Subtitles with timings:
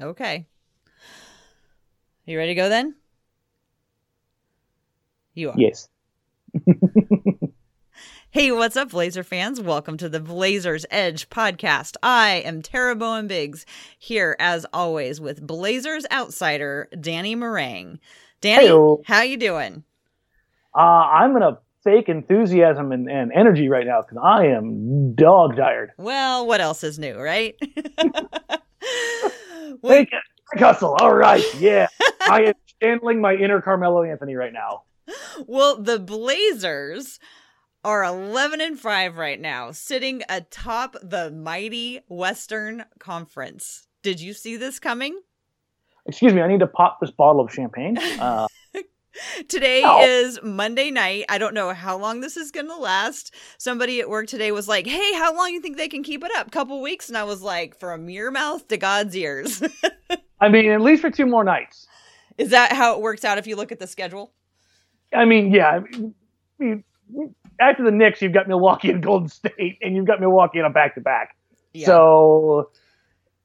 [0.00, 0.46] Okay.
[2.26, 2.94] You ready to go then?
[5.34, 5.54] You are.
[5.56, 5.88] Yes.
[8.30, 9.62] Hey, what's up, Blazer fans?
[9.62, 11.96] Welcome to the Blazers Edge podcast.
[12.02, 13.64] I am Tara Bowen Biggs
[13.98, 17.98] here, as always, with Blazers outsider Danny Marang.
[18.42, 19.00] Danny, Heyo.
[19.06, 19.84] how you doing?
[20.74, 25.92] Uh, I'm gonna fake enthusiasm and, and energy right now because I am dog tired.
[25.96, 27.54] Well, what else is new, right?
[29.82, 30.96] Fake, fake hustle.
[31.00, 31.44] All right.
[31.58, 31.88] Yeah.
[32.28, 34.82] I am channeling my inner Carmelo Anthony right now.
[35.46, 37.18] well, the Blazers
[37.84, 43.86] are 11 and 5 right now, sitting atop the mighty Western Conference.
[44.02, 45.20] Did you see this coming?
[46.06, 46.42] Excuse me.
[46.42, 47.96] I need to pop this bottle of champagne.
[48.20, 48.46] Uh,
[49.48, 50.00] Today No.
[50.02, 51.24] is Monday night.
[51.28, 53.34] I don't know how long this is going to last.
[53.58, 56.30] Somebody at work today was like, "Hey, how long you think they can keep it
[56.36, 56.50] up?
[56.50, 59.62] Couple weeks?" And I was like, "From your mouth to God's ears."
[60.40, 61.86] I mean, at least for two more nights.
[62.38, 64.32] is that how it works out if you look at the schedule?
[65.14, 65.80] I mean, yeah.
[65.80, 66.84] I mean,
[67.60, 70.70] after the Knicks, you've got Milwaukee and Golden State, and you've got Milwaukee on a
[70.70, 71.36] back to back.
[71.84, 72.70] So,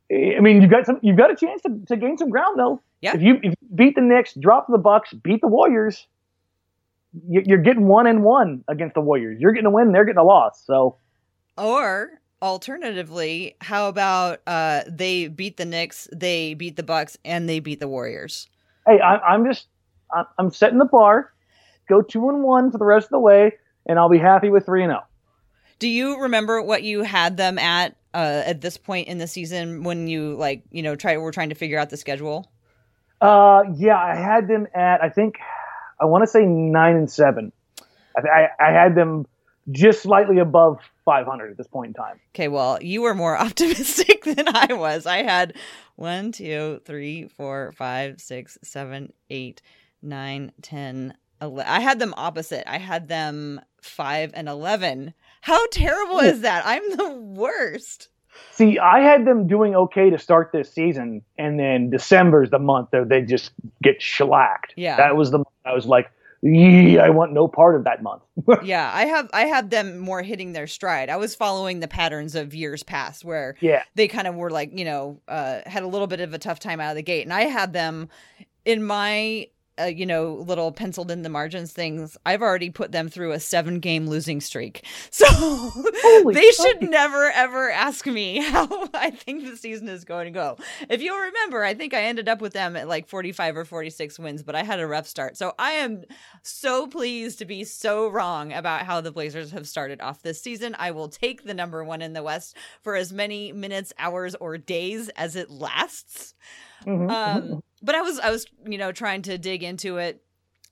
[0.10, 2.58] eh, I mean, you've got some, you've got a chance to, to gain some ground
[2.60, 2.82] though.
[3.02, 3.16] Yeah.
[3.16, 6.08] If you, if you beat the Knicks, drop the Bucks, beat the Warriors,
[7.28, 9.40] you- you're getting one and one against the Warriors.
[9.40, 10.64] You're getting a win, they're getting a loss.
[10.66, 10.98] So,
[11.58, 17.60] Or alternatively, how about uh they beat the Knicks, they beat the Bucks, and they
[17.60, 18.48] beat the Warriors?
[18.88, 19.68] hey, I, I'm just,
[20.38, 21.32] I'm, setting the bar.
[21.88, 23.54] Go two and one for the rest of the way,
[23.86, 24.96] and I'll be happy with three and oh.
[24.96, 25.06] zero.
[25.80, 29.84] Do you remember what you had them at uh at this point in the season
[29.84, 32.52] when you like, you know, try were trying to figure out the schedule?
[33.22, 35.36] Uh, yeah, I had them at I think
[36.00, 37.52] I want to say nine and seven.
[38.18, 39.28] I, I, I had them
[39.70, 42.20] just slightly above 500 at this point in time.
[42.36, 45.06] Okay, well, you were more optimistic than I was.
[45.06, 45.56] I had
[45.96, 49.62] one, two, three, four, five, six, seven, eight,
[50.02, 51.72] nine, ten, eleven.
[51.72, 52.70] I had them opposite.
[52.70, 55.14] I had them five and eleven.
[55.42, 56.64] How terrible is that?
[56.66, 58.10] I'm the worst.
[58.52, 62.90] See, I had them doing okay to start this season, and then December's the month
[62.92, 64.74] that they just get shellacked.
[64.76, 64.98] Yeah.
[64.98, 66.12] that was the month I was like,
[66.42, 68.24] yeah, I want no part of that month.
[68.64, 71.10] Yeah, I have I have them more hitting their stride.
[71.10, 74.78] I was following the patterns of years past where yeah, they kind of were like,
[74.78, 77.24] you know, uh, had a little bit of a tough time out of the gate.
[77.24, 78.10] And I had them
[78.66, 79.48] in my,
[79.82, 82.18] uh, you know, little penciled in the margins things.
[82.26, 84.86] I've already put them through a seven game losing streak.
[85.12, 85.26] So
[86.34, 90.58] they should never, ever ask me how I think the season is going to go.
[90.90, 94.20] If you'll remember, I think I ended up with them at like 45 or 46
[94.20, 95.38] wins, but I had a rough start.
[95.38, 96.04] So I am
[96.44, 100.76] so pleased to be so wrong about how the Blazers have started off this season.
[100.80, 104.58] I will take the number one in the West for as many minutes, hours, or
[104.58, 106.34] days as it lasts.
[106.86, 107.12] Mhm, mhm.
[107.12, 110.22] Um, but I was, I was, you know, trying to dig into it.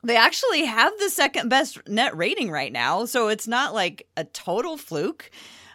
[0.04, 4.24] They actually have the second best net rating right now, so it's not like a
[4.24, 5.30] total fluke.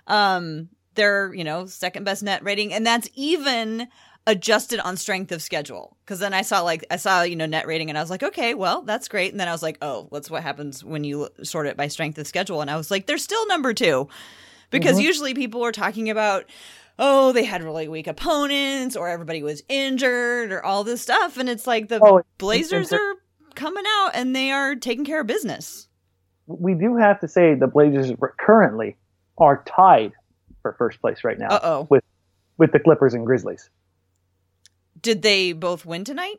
[0.06, 3.88] Um, they're, you know, second best net rating, and that's even
[4.26, 5.98] adjusted on strength of schedule.
[6.04, 8.22] Because then I saw like I saw you know net rating, and I was like,
[8.22, 9.32] okay, well that's great.
[9.32, 12.16] And then I was like, oh, what's what happens when you sort it by strength
[12.16, 12.62] of schedule?
[12.62, 14.08] And I was like, they're still number two,
[14.70, 15.02] because Mhm.
[15.02, 16.46] usually people are talking about.
[16.98, 21.48] Oh, they had really weak opponents, or everybody was injured, or all this stuff, and
[21.48, 23.14] it's like the Oh, Blazers are
[23.56, 25.88] coming out and they are taking care of business.
[26.46, 28.96] we do have to say the Blazers currently
[29.38, 30.12] are tied
[30.62, 31.86] for first place right now Uh oh.
[31.90, 32.02] with
[32.58, 33.70] with the Clippers and Grizzlies.
[35.00, 36.36] Did they both win tonight?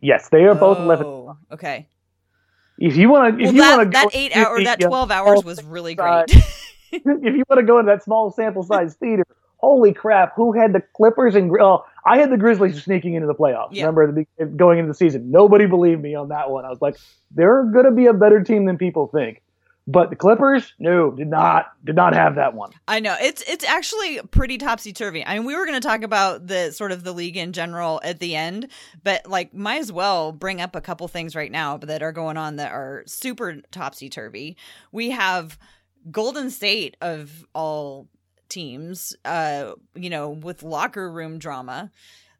[0.00, 1.06] Yes, they are both 11.
[1.06, 1.86] Oh, Okay.
[2.78, 5.44] If you want to, if Well, you want to that eight hour, that twelve hours
[5.44, 6.24] was really great.
[6.92, 9.24] if you want to go into that small sample size theater,
[9.62, 10.34] holy crap!
[10.36, 13.68] Who had the Clippers and oh, I had the Grizzlies sneaking into the playoffs.
[13.72, 13.86] Yeah.
[13.86, 16.64] Remember the going into the season, nobody believed me on that one.
[16.64, 16.96] I was like,
[17.30, 19.42] they're going to be a better team than people think.
[19.86, 22.70] But the Clippers, no, did not did not have that one.
[22.86, 25.26] I know it's it's actually pretty topsy turvy.
[25.26, 28.00] I mean, we were going to talk about the sort of the league in general
[28.04, 28.68] at the end,
[29.02, 32.36] but like, might as well bring up a couple things right now that are going
[32.36, 34.56] on that are super topsy turvy.
[34.92, 35.58] We have
[36.12, 38.08] Golden State of all
[38.52, 41.90] teams, uh, you know, with locker room drama.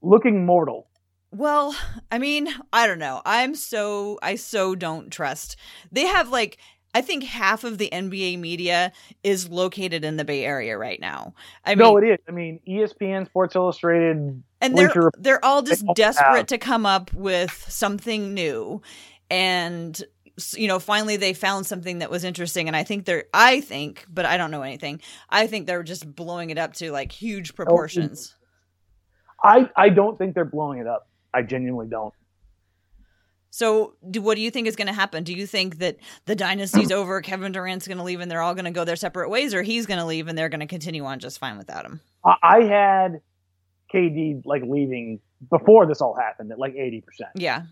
[0.03, 0.87] Looking mortal.
[1.31, 1.75] Well,
[2.11, 3.23] I mean, I don't know.
[3.25, 5.57] I'm so I so don't trust.
[5.91, 6.59] They have like
[6.95, 8.93] I think half of the NBA media
[9.25, 11.33] is located in the Bay Area right now.
[11.65, 12.19] I mean, no, it is.
[12.29, 14.19] I mean, ESPN, Sports Illustrated.
[14.19, 18.83] and they're Bleacher- they're all just desperate have- to come up with something new
[19.31, 20.03] and
[20.57, 24.05] you know finally they found something that was interesting and i think they're i think
[24.09, 27.51] but i don't know anything i think they're just blowing it up to like huge
[27.53, 28.35] oh, proportions
[29.43, 31.09] I I don't think they're blowing it up.
[31.35, 32.15] I genuinely don't.
[33.51, 35.25] So, do, what do you think is going to happen?
[35.25, 38.55] Do you think that the dynasty's over, Kevin Durant's going to leave, and they're all
[38.55, 40.67] going to go their separate ways, or he's going to leave and they're going to
[40.67, 42.01] continue on just fine without him?
[42.25, 43.21] I had
[43.93, 47.31] KD like leaving before this all happened at like eighty percent.
[47.35, 47.65] Yeah,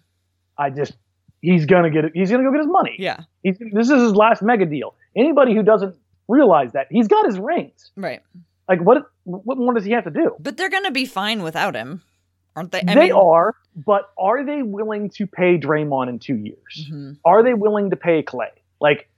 [0.58, 0.92] I just
[1.40, 2.12] he's gonna get it.
[2.14, 2.96] He's gonna go get his money.
[2.98, 4.94] Yeah, he's, this is his last mega deal.
[5.16, 5.96] Anybody who doesn't
[6.28, 8.22] realize that he's got his rings, right?
[8.68, 9.10] Like what?
[9.24, 10.34] What more does he have to do?
[10.40, 12.02] But they're going to be fine without him,
[12.56, 12.80] aren't they?
[12.80, 16.88] I they mean, are, but are they willing to pay Draymond in two years?
[16.90, 17.12] Mm-hmm.
[17.24, 18.50] Are they willing to pay Clay?
[18.80, 19.08] Like,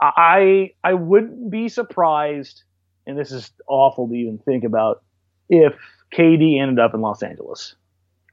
[0.00, 2.62] I I wouldn't be surprised,
[3.06, 5.02] and this is awful to even think about,
[5.48, 5.74] if
[6.12, 7.74] KD ended up in Los Angeles.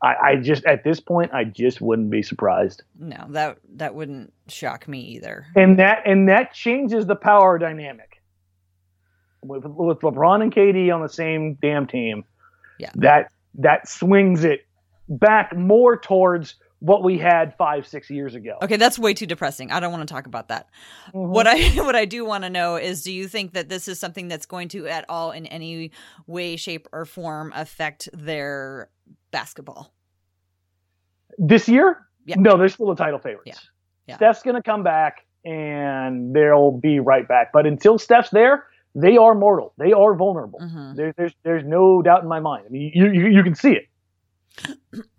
[0.01, 2.83] I, I just at this point I just wouldn't be surprised.
[3.00, 5.47] No, that that wouldn't shock me either.
[5.56, 8.21] And that and that changes the power dynamic
[9.47, 12.25] with, with LeBron and KD on the same damn team,
[12.80, 14.65] yeah, that that swings it
[15.07, 18.57] back more towards what we had five six years ago.
[18.62, 19.71] Okay, that's way too depressing.
[19.71, 20.68] I don't want to talk about that.
[21.07, 21.31] Mm-hmm.
[21.31, 24.00] What I what I do want to know is, do you think that this is
[24.00, 25.91] something that's going to at all in any
[26.27, 28.89] way, shape, or form affect their
[29.36, 29.94] basketball
[31.38, 32.08] this year?
[32.26, 32.36] Yeah.
[32.40, 33.48] No, they're still the title favorites.
[33.48, 33.56] Yeah.
[34.08, 34.16] yeah.
[34.16, 37.52] Steph's going to come back and they'll be right back.
[37.52, 38.66] But until Steph's there,
[38.96, 39.74] they are mortal.
[39.78, 40.60] They are vulnerable.
[40.60, 40.96] Mm-hmm.
[40.96, 42.64] There, there's there's no doubt in my mind.
[42.66, 43.90] I mean, you you, you can see it.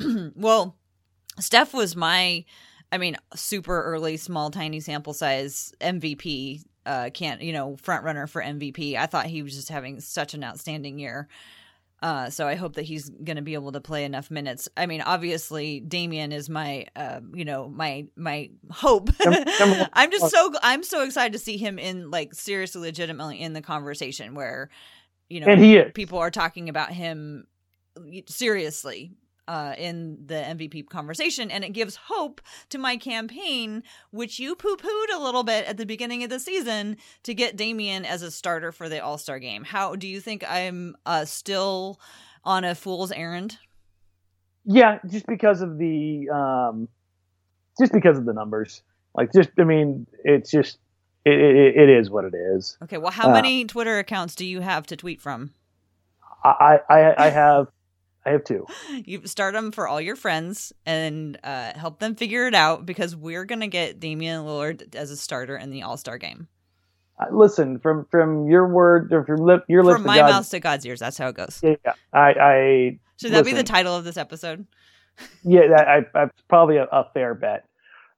[0.35, 0.79] well,
[1.39, 2.47] Steph was my,
[2.91, 6.63] I mean, super early, small, tiny sample size MVP.
[6.87, 8.97] Uh, can't you know front runner for MVP?
[8.97, 11.29] I thought he was just having such an outstanding year.
[12.03, 14.69] Uh, so I hope that he's going to be able to play enough minutes.
[14.77, 19.11] I mean, obviously, Damian is my, uh, you know, my my hope.
[19.21, 23.63] I'm just so I'm so excited to see him in like seriously, legitimately in the
[23.63, 24.69] conversation where,
[25.31, 25.93] you know, and he is.
[25.95, 27.47] people are talking about him
[28.29, 29.13] seriously
[29.49, 32.41] uh, in the MVP conversation, and it gives hope
[32.71, 36.41] to my campaign, which you poo pooed a little bit at the beginning of the
[36.41, 39.65] season to get Damian as a starter for the All Star game.
[39.65, 42.01] How do you think I'm uh, still
[42.45, 43.59] on a fool's errand?
[44.65, 46.89] Yeah, just because of the, um,
[47.79, 48.83] just because of the numbers.
[49.15, 50.79] Like, just I mean, it's just
[51.25, 52.77] it, it, it is what it is.
[52.83, 55.53] Okay, well, how uh, many Twitter accounts do you have to tweet from?
[56.45, 57.69] I I, I have
[58.27, 58.67] I have two.
[59.05, 63.15] You start them for all your friends and uh, help them figure it out because
[63.15, 66.49] we're gonna get Damian Lillard as a starter in the All Star game.
[67.19, 70.59] Uh, listen, from from your word or from lip, your lips from my mouth to
[70.59, 70.99] God's ears.
[70.99, 71.61] That's how it goes.
[71.63, 71.93] Yeah, yeah.
[72.13, 74.67] I, I should that listen, be the title of this episode?
[75.45, 77.66] yeah, that, I, I probably a, a fair bet.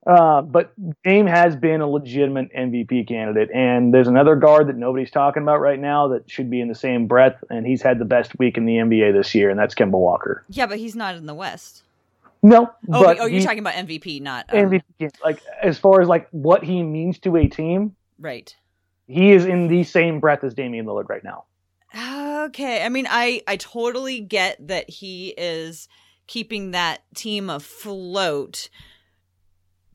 [0.08, 0.72] Uh, but
[1.04, 5.60] Dame has been a legitimate MVP candidate, and there's another guard that nobody's talking about
[5.60, 8.56] right now that should be in the same breath, and he's had the best week
[8.56, 10.46] in the NBA this year, and that's Kemba Walker.
[10.48, 11.82] Yeah, but he's not in the West.
[12.42, 12.70] No.
[12.90, 14.70] Oh, oh you're talking about MVP, not um...
[14.70, 15.10] MVP.
[15.22, 18.56] Like as far as like what he means to a team, right?
[19.08, 21.44] He is in the same breath as Damian Lillard right now.
[22.46, 25.86] Okay, I mean, I I totally get that he is
[26.26, 28.70] keeping that team afloat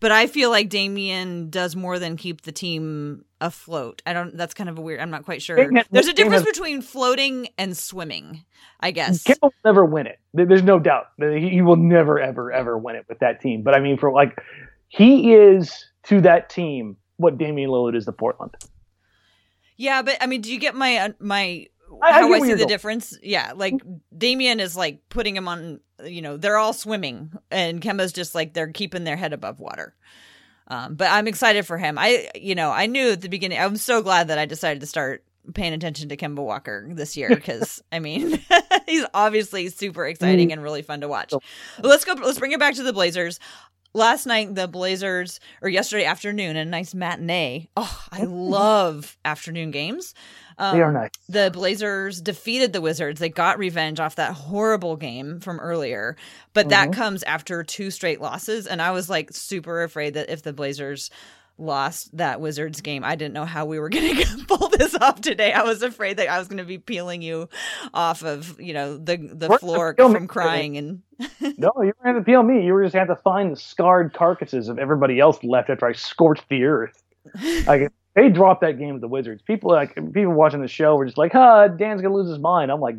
[0.04, 4.02] but I feel like Damian does more than keep the team afloat.
[4.06, 4.36] I don't.
[4.36, 5.00] That's kind of a weird.
[5.00, 5.56] I'm not quite sure.
[5.92, 8.44] There's a difference between floating and swimming.
[8.82, 9.24] I guess.
[9.24, 10.20] Kemba will never win it.
[10.34, 11.06] There's no doubt.
[11.18, 13.64] He will never, ever, ever win it with that team.
[13.64, 14.44] But I mean, for like,
[14.90, 18.52] he is to that team what Damian Lillard is to Portland.
[19.78, 21.68] Yeah, but I mean, do you get my uh, my
[22.02, 23.18] I, how I, I see the difference.
[23.21, 23.76] Yeah, like
[24.18, 25.80] Damian is like putting him on.
[26.04, 29.95] You know, they're all swimming, and Kemba's just like they're keeping their head above water.
[30.68, 31.97] Um, but I'm excited for him.
[31.97, 33.59] I, you know, I knew at the beginning.
[33.59, 35.23] I'm so glad that I decided to start
[35.54, 38.40] paying attention to Kemba Walker this year because I mean
[38.88, 40.54] he's obviously super exciting mm.
[40.54, 41.33] and really fun to watch.
[41.81, 42.14] Let's go.
[42.14, 43.40] Let's bring it back to the Blazers
[43.94, 47.69] last night the Blazers or yesterday afternoon a nice matinee.
[47.78, 50.14] Oh, I love afternoon games.
[50.57, 51.12] Um, they are nice.
[51.28, 53.19] The Blazers defeated the Wizards.
[53.19, 56.16] They got revenge off that horrible game from earlier,
[56.54, 56.69] but mm-hmm.
[56.69, 58.68] that comes after two straight losses.
[58.68, 61.09] And I was like super afraid that if the Blazers
[61.64, 65.22] lost that Wizards game, I didn't know how we were going to pull this off
[65.22, 65.54] today.
[65.54, 67.50] I was afraid that I was going to be peeling you
[67.94, 71.02] off of you know the the floor from crying and.
[71.58, 72.66] no, you were going to peel me.
[72.66, 75.70] You were just going to have to find the scarred carcasses of everybody else left
[75.70, 77.02] after I scorched the earth.
[77.66, 79.42] Like they dropped that game with the Wizards.
[79.42, 82.72] People like people watching the show were just like, "Huh, Dan's gonna lose his mind."
[82.72, 82.96] I'm like,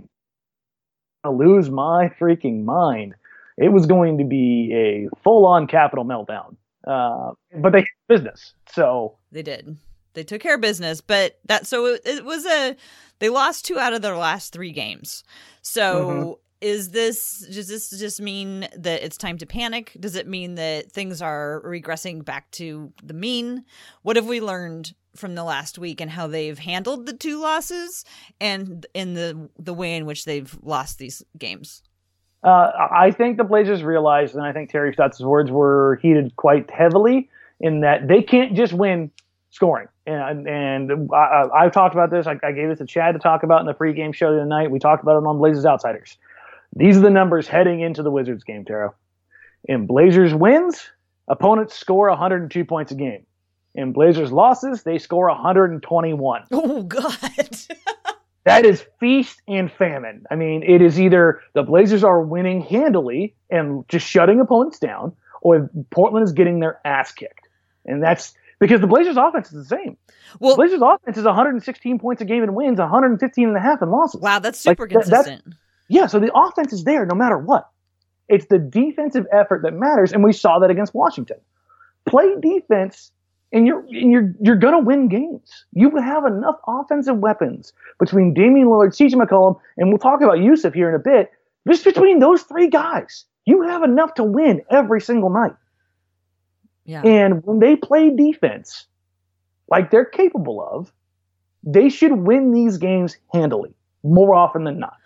[1.22, 3.14] "Gonna lose my freaking mind."
[3.56, 6.56] It was going to be a full-on capital meltdown.
[6.86, 9.76] Uh, but they business, so they did.
[10.14, 12.76] They took care of business, but that so it, it was a
[13.18, 15.24] they lost two out of their last three games.
[15.62, 16.32] So mm-hmm
[16.64, 19.94] is this does this just mean that it's time to panic?
[20.00, 23.66] Does it mean that things are regressing back to the mean?
[24.00, 28.06] What have we learned from the last week and how they've handled the two losses
[28.40, 31.82] and in the the way in which they've lost these games?
[32.44, 36.70] Uh, I think the Blazers realized, and I think Terry Stotts' words were heated quite
[36.70, 39.10] heavily in that they can't just win
[39.50, 39.88] scoring.
[40.06, 42.26] And and I, have talked about this.
[42.26, 44.70] I, I, gave this to Chad to talk about in the pregame show tonight.
[44.70, 46.18] We talked about it on Blazers Outsiders.
[46.76, 48.92] These are the numbers heading into the Wizards game, Tara.
[49.64, 50.90] In Blazers wins,
[51.28, 53.24] opponents score 102 points a game.
[53.74, 56.42] In Blazers losses, they score 121.
[56.52, 57.16] Oh God.
[58.44, 60.24] that is feast and famine.
[60.30, 65.12] I mean, it is either the Blazers are winning handily and just shutting opponents down,
[65.40, 67.48] or Portland is getting their ass kicked.
[67.86, 69.96] And that's because the Blazers offense is the same.
[70.40, 73.90] Well, Blazers offense is 116 points a game and wins, 115 and a half in
[73.90, 74.20] losses.
[74.20, 75.54] Wow, that's super like, consistent.
[75.88, 77.68] Yeah, so the offense is there no matter what.
[78.28, 81.36] It's the defensive effort that matters, and we saw that against Washington.
[82.06, 83.10] Play defense,
[83.52, 85.64] and you're and you're you're gonna win games.
[85.72, 90.74] You have enough offensive weapons between Damian Lillard, CJ McCollum, and we'll talk about Yusuf
[90.74, 91.30] here in a bit.
[91.68, 95.54] Just between those three guys, you have enough to win every single night.
[96.84, 97.02] Yeah.
[97.02, 98.86] And when they play defense,
[99.70, 100.92] like they're capable of,
[101.62, 103.72] they should win these games handily
[104.02, 104.96] more often than not.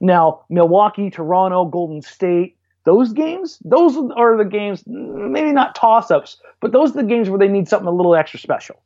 [0.00, 2.56] Now, Milwaukee, Toronto, Golden State,
[2.88, 7.28] those games, those are the games, maybe not toss ups, but those are the games
[7.28, 8.82] where they need something a little extra special.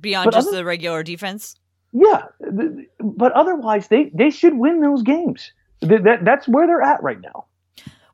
[0.00, 1.56] Beyond but just other, the regular defense?
[1.92, 2.22] Yeah.
[3.00, 5.52] But otherwise, they, they should win those games.
[5.82, 7.44] That, that's where they're at right now.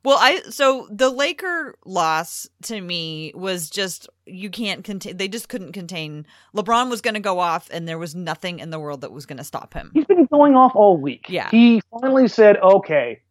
[0.03, 5.15] Well, I so the Laker loss to me was just you can't contain.
[5.15, 6.25] They just couldn't contain.
[6.55, 9.27] LeBron was going to go off, and there was nothing in the world that was
[9.27, 9.91] going to stop him.
[9.93, 11.27] He's been going off all week.
[11.29, 13.21] Yeah, he finally said, "Okay,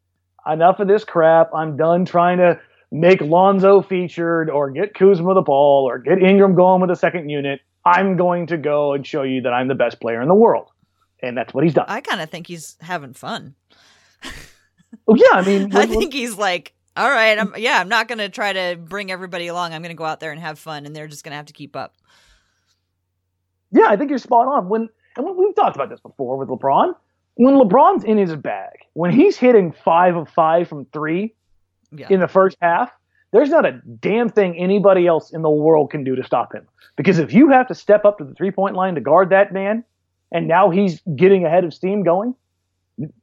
[0.46, 1.50] enough of this crap.
[1.54, 6.54] I'm done trying to make Lonzo featured or get Kuzma the ball or get Ingram
[6.54, 7.60] going with a second unit.
[7.84, 10.68] I'm going to go and show you that I'm the best player in the world."
[11.22, 11.84] And that's what he's done.
[11.88, 13.54] I kind of think he's having fun.
[15.06, 18.18] Oh yeah, I mean, I think he's like, all right, I'm yeah, I'm not going
[18.18, 19.72] to try to bring everybody along.
[19.72, 21.46] I'm going to go out there and have fun, and they're just going to have
[21.46, 21.94] to keep up.
[23.72, 24.68] Yeah, I think you're spot on.
[24.68, 26.94] When and when we've talked about this before with LeBron,
[27.34, 31.34] when LeBron's in his bag, when he's hitting five of five from three
[31.92, 32.06] yeah.
[32.10, 32.90] in the first half,
[33.32, 36.66] there's not a damn thing anybody else in the world can do to stop him.
[36.96, 39.52] Because if you have to step up to the three point line to guard that
[39.52, 39.84] man,
[40.32, 42.34] and now he's getting ahead of steam going,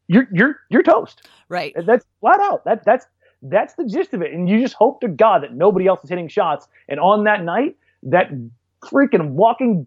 [0.08, 1.28] you're you're you're toast.
[1.50, 1.76] Right.
[1.86, 2.66] That's flat out.
[2.66, 3.06] That that's
[3.42, 4.34] that's the gist of it.
[4.34, 6.68] And you just hope to God that nobody else is hitting shots.
[6.90, 8.32] And on that night, that
[8.82, 9.86] freaking walking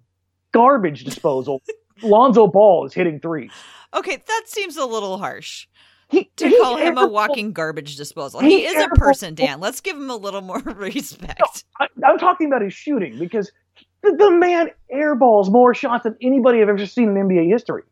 [0.53, 1.62] garbage disposal,
[2.02, 3.52] Lonzo Ball is hitting threes.
[3.95, 5.66] Okay, that seems a little harsh.
[6.09, 8.40] He, to call him a walking garbage disposal.
[8.40, 9.61] He, is a person, Dan.
[9.61, 11.40] Let's give him a little more respect.
[11.78, 13.52] No, I, am talking about his shooting because
[14.02, 17.85] the, the man airballs more shots than anybody I've ever seen in NBA history.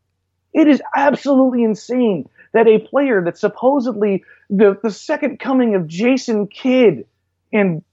[0.53, 6.49] It is absolutely insane that a player that's supposedly the, the second coming of Jason
[6.49, 7.05] Kidd
[7.53, 7.85] and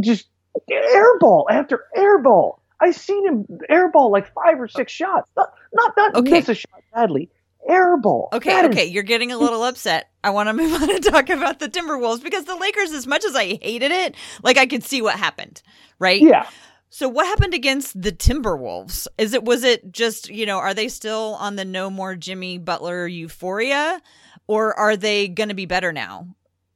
[0.00, 0.28] just
[0.70, 2.58] airball after airball.
[2.84, 5.30] I seen him airball like five or six shots.
[5.36, 6.30] Not not, not okay.
[6.30, 7.30] miss a shot badly.
[7.68, 8.28] Airball.
[8.34, 10.10] Okay, that okay, is- you're getting a little upset.
[10.22, 13.24] I want to move on and talk about the Timberwolves because the Lakers, as much
[13.24, 15.62] as I hated it, like I could see what happened,
[15.98, 16.20] right?
[16.20, 16.46] Yeah.
[16.90, 19.08] So what happened against the Timberwolves?
[19.16, 22.58] Is it was it just, you know, are they still on the no more Jimmy
[22.58, 24.00] Butler euphoria
[24.46, 26.28] or are they going to be better now?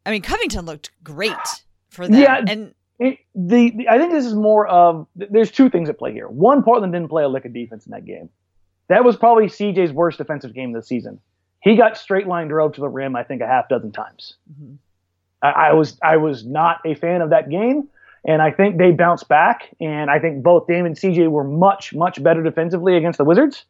[0.06, 1.36] I mean, Covington looked great
[1.90, 2.20] for them.
[2.20, 5.98] Yeah, and it, the, the, I think this is more of there's two things at
[5.98, 6.28] play here.
[6.28, 8.28] One, Portland didn't play a lick of defense in that game.
[8.88, 11.20] That was probably CJ's worst defensive game this season.
[11.60, 14.34] He got straight line drove to the rim, I think, a half dozen times.
[14.52, 14.74] Mm-hmm.
[15.42, 17.88] I, I was I was not a fan of that game.
[18.24, 19.74] And I think they bounced back.
[19.80, 23.64] And I think both Dame and CJ were much, much better defensively against the Wizards.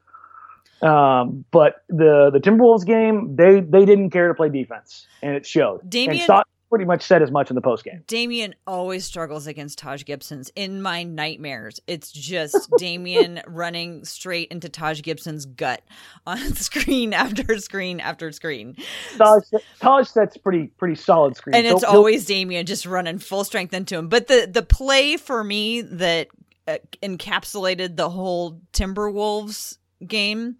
[0.80, 5.44] Um, but the the Timberwolves game, they they didn't care to play defense, and it
[5.44, 5.88] showed.
[5.90, 6.24] Damian,
[6.68, 8.02] pretty much said as much in the post game.
[8.06, 10.50] Damian always struggles against Taj Gibson's.
[10.54, 15.82] In my nightmares, it's just Damian running straight into Taj Gibson's gut
[16.26, 18.76] on screen after screen after screen.
[19.16, 19.42] Taj,
[19.80, 23.96] Taj sets pretty pretty solid screen, and it's always Damian just running full strength into
[23.96, 24.08] him.
[24.08, 26.28] But the the play for me that
[26.66, 30.56] uh, encapsulated the whole Timberwolves game,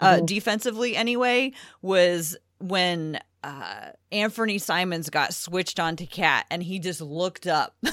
[0.00, 0.24] uh, mm-hmm.
[0.24, 7.46] defensively anyway, was when uh, Anthony Simons got switched onto KAT and he just looked
[7.46, 7.76] up.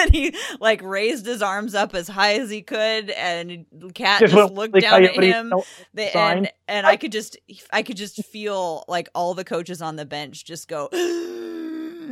[0.00, 4.32] And he like raised his arms up as high as he could and KAT just,
[4.32, 5.52] just looked down at him.
[5.92, 7.36] the, and and I could just
[7.70, 10.88] I could just feel like all the coaches on the bench just go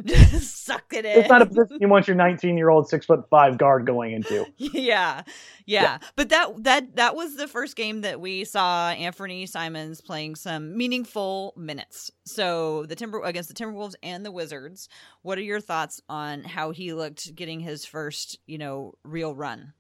[0.05, 1.19] just suck it in.
[1.19, 4.13] It's not a position you want your 19 year old six foot five guard going
[4.13, 4.47] into.
[4.59, 5.23] Yeah,
[5.67, 5.99] yeah, yeah.
[6.17, 10.77] But that that that was the first game that we saw Anthony Simons playing some
[10.77, 12.11] meaningful minutes.
[12.25, 14.89] So the Timber against the Timberwolves and the Wizards.
[15.23, 19.73] What are your thoughts on how he looked getting his first, you know, real run?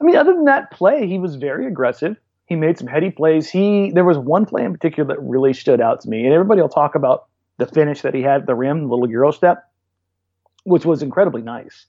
[0.00, 2.16] I mean, other than that play, he was very aggressive.
[2.46, 3.48] He made some heady plays.
[3.48, 6.60] He there was one play in particular that really stood out to me, and everybody
[6.60, 7.26] will talk about
[7.58, 9.68] the finish that he had the rim, little Euro step,
[10.64, 11.86] which was incredibly nice.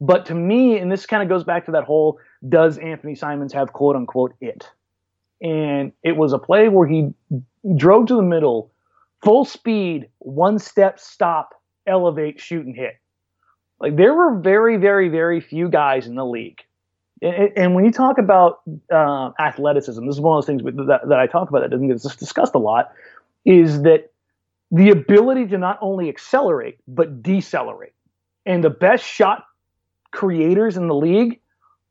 [0.00, 2.18] But to me, and this kind of goes back to that whole
[2.48, 4.68] does Anthony Simons have quote unquote it?
[5.40, 7.14] And it was a play where he
[7.76, 8.72] drove to the middle,
[9.22, 11.54] full speed, one step stop,
[11.86, 12.96] elevate, shoot, and hit.
[13.80, 16.62] Like there were very, very, very few guys in the league.
[17.22, 21.00] And, and when you talk about uh, athleticism, this is one of those things that,
[21.08, 22.92] that I talk about that doesn't get discussed a lot,
[23.44, 24.10] is that
[24.76, 27.94] the ability to not only accelerate but decelerate.
[28.44, 29.44] And the best shot
[30.12, 31.40] creators in the league,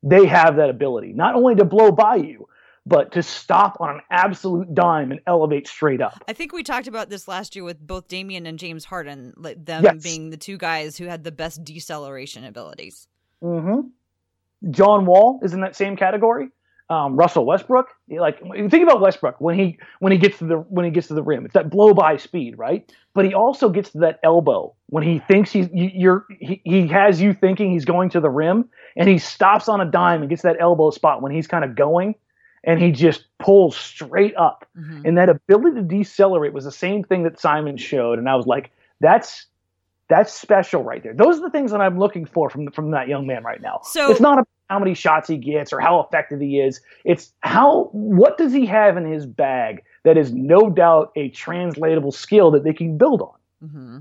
[0.04, 2.48] they have that ability, not only to blow by you,
[2.86, 6.24] but to stop on an absolute dime and elevate straight up.
[6.28, 9.66] I think we talked about this last year with both Damian and James Harden, like
[9.66, 10.04] them yes.
[10.04, 13.08] being the two guys who had the best deceleration abilities.
[13.44, 14.70] Mm-hmm.
[14.70, 16.50] John Wall is in that same category
[16.90, 17.88] um, Russell Westbrook.
[18.10, 21.14] Like think about Westbrook when he when he gets to the when he gets to
[21.14, 22.90] the rim, it's that blow by speed, right?
[23.14, 27.22] But he also gets to that elbow when he thinks he's you're he, he has
[27.22, 30.44] you thinking he's going to the rim, and he stops on a dime and gets
[30.44, 32.16] that elbow spot when he's kind of going,
[32.64, 34.68] and he just pulls straight up.
[34.78, 35.02] Mm-hmm.
[35.06, 38.46] And that ability to decelerate was the same thing that Simon showed, and I was
[38.46, 39.48] like, that's
[40.08, 41.16] that's special right there.
[41.16, 43.80] Those are the things that I'm looking for from from that young man right now.
[43.84, 46.82] So it's not how many shots he gets or how effective he is.
[47.04, 52.12] It's how what does he have in his bag that is no doubt a translatable
[52.12, 53.38] skill that they can build on.
[53.64, 53.98] Mm-hmm.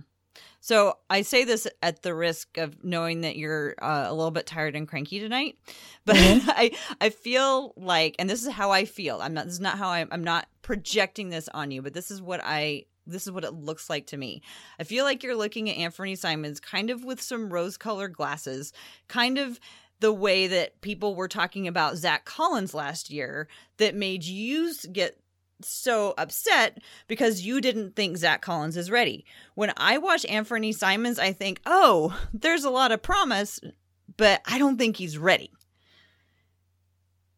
[0.60, 4.46] So I say this at the risk of knowing that you're uh, a little bit
[4.46, 5.58] tired and cranky tonight,
[6.06, 6.50] but mm-hmm.
[6.50, 9.20] I I feel like, and this is how I feel.
[9.20, 9.44] I'm not.
[9.44, 12.40] This is not how I, I'm not projecting this on you, but this is what
[12.42, 14.42] I this is what it looks like to me.
[14.78, 18.72] I feel like you're looking at Anthony Simons kind of with some rose colored glasses,
[19.08, 19.60] kind of
[20.00, 25.18] the way that people were talking about Zach Collins last year that made you get
[25.62, 29.24] so upset because you didn't think Zach Collins is ready.
[29.54, 33.60] When I watch Anthony Simons, I think, oh, there's a lot of promise,
[34.16, 35.50] but I don't think he's ready.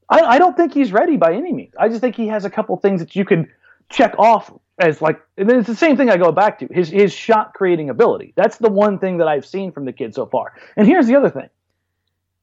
[0.08, 1.74] I, I don't think he's ready by any means.
[1.78, 3.50] I just think he has a couple things that you can
[3.88, 7.12] check off as like and it's the same thing I go back to his his
[7.12, 8.34] shot creating ability.
[8.36, 10.52] That's the one thing that I've seen from the kid so far.
[10.76, 11.48] And here's the other thing: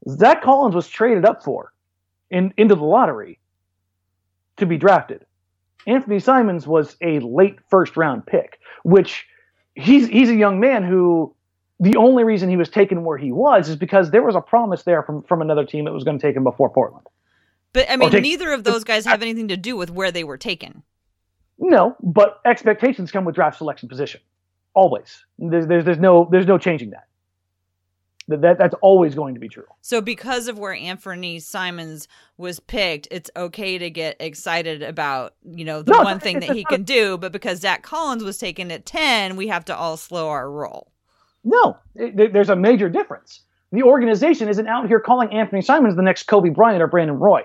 [0.10, 1.74] Zach Collins was traded up for
[2.30, 3.39] in into the lottery
[4.58, 5.26] to be drafted.
[5.86, 9.26] Anthony Simons was a late first round pick, which
[9.76, 11.36] he's he's a young man who
[11.80, 14.84] the only reason he was taken where he was is because there was a promise
[14.84, 17.08] there from from another team that was going to take him before Portland.
[17.74, 20.24] But I mean, take, neither of those guys have anything to do with where they
[20.24, 20.84] were taken.
[21.58, 24.22] No, but expectations come with draft selection position.
[24.74, 25.26] Always.
[25.38, 27.08] There's there's, there's no there's no changing that.
[28.29, 29.65] That, that that's always going to be true.
[29.81, 32.07] So because of where Anthony Simons
[32.38, 36.51] was picked, it's okay to get excited about, you know, the no, one thing that
[36.51, 39.97] he can do, but because Zach Collins was taken at 10, we have to all
[39.97, 40.91] slow our roll.
[41.43, 43.41] No, it, there's a major difference.
[43.73, 47.41] The organization isn't out here calling Anthony Simons the next Kobe Bryant or Brandon Roy.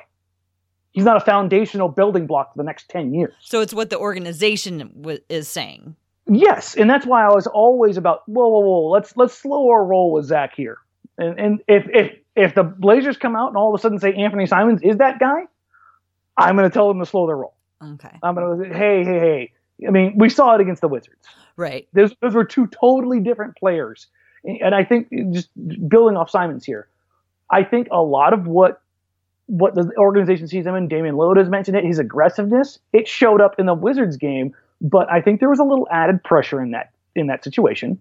[0.92, 3.34] He's not a foundational building block for the next 10 years.
[3.40, 5.96] So it's what the organization w- is saying.
[6.28, 8.90] Yes, and that's why I was always about whoa, whoa, whoa.
[8.90, 10.78] Let's let's slow our roll with Zach here.
[11.16, 14.12] And and if if if the Blazers come out and all of a sudden say
[14.12, 15.46] Anthony Simons is that guy,
[16.36, 17.54] I'm going to tell them to slow their roll.
[17.82, 18.16] Okay.
[18.22, 19.52] I'm going to hey hey hey.
[19.86, 21.26] I mean, we saw it against the Wizards.
[21.56, 21.88] Right.
[21.94, 24.06] Those those were two totally different players,
[24.44, 25.48] and I think just
[25.88, 26.88] building off Simons here,
[27.50, 28.82] I think a lot of what
[29.46, 33.40] what the organization sees him in, Damian Lillard has mentioned it, his aggressiveness, it showed
[33.40, 36.72] up in the Wizards game but I think there was a little added pressure in
[36.72, 38.00] that in that situation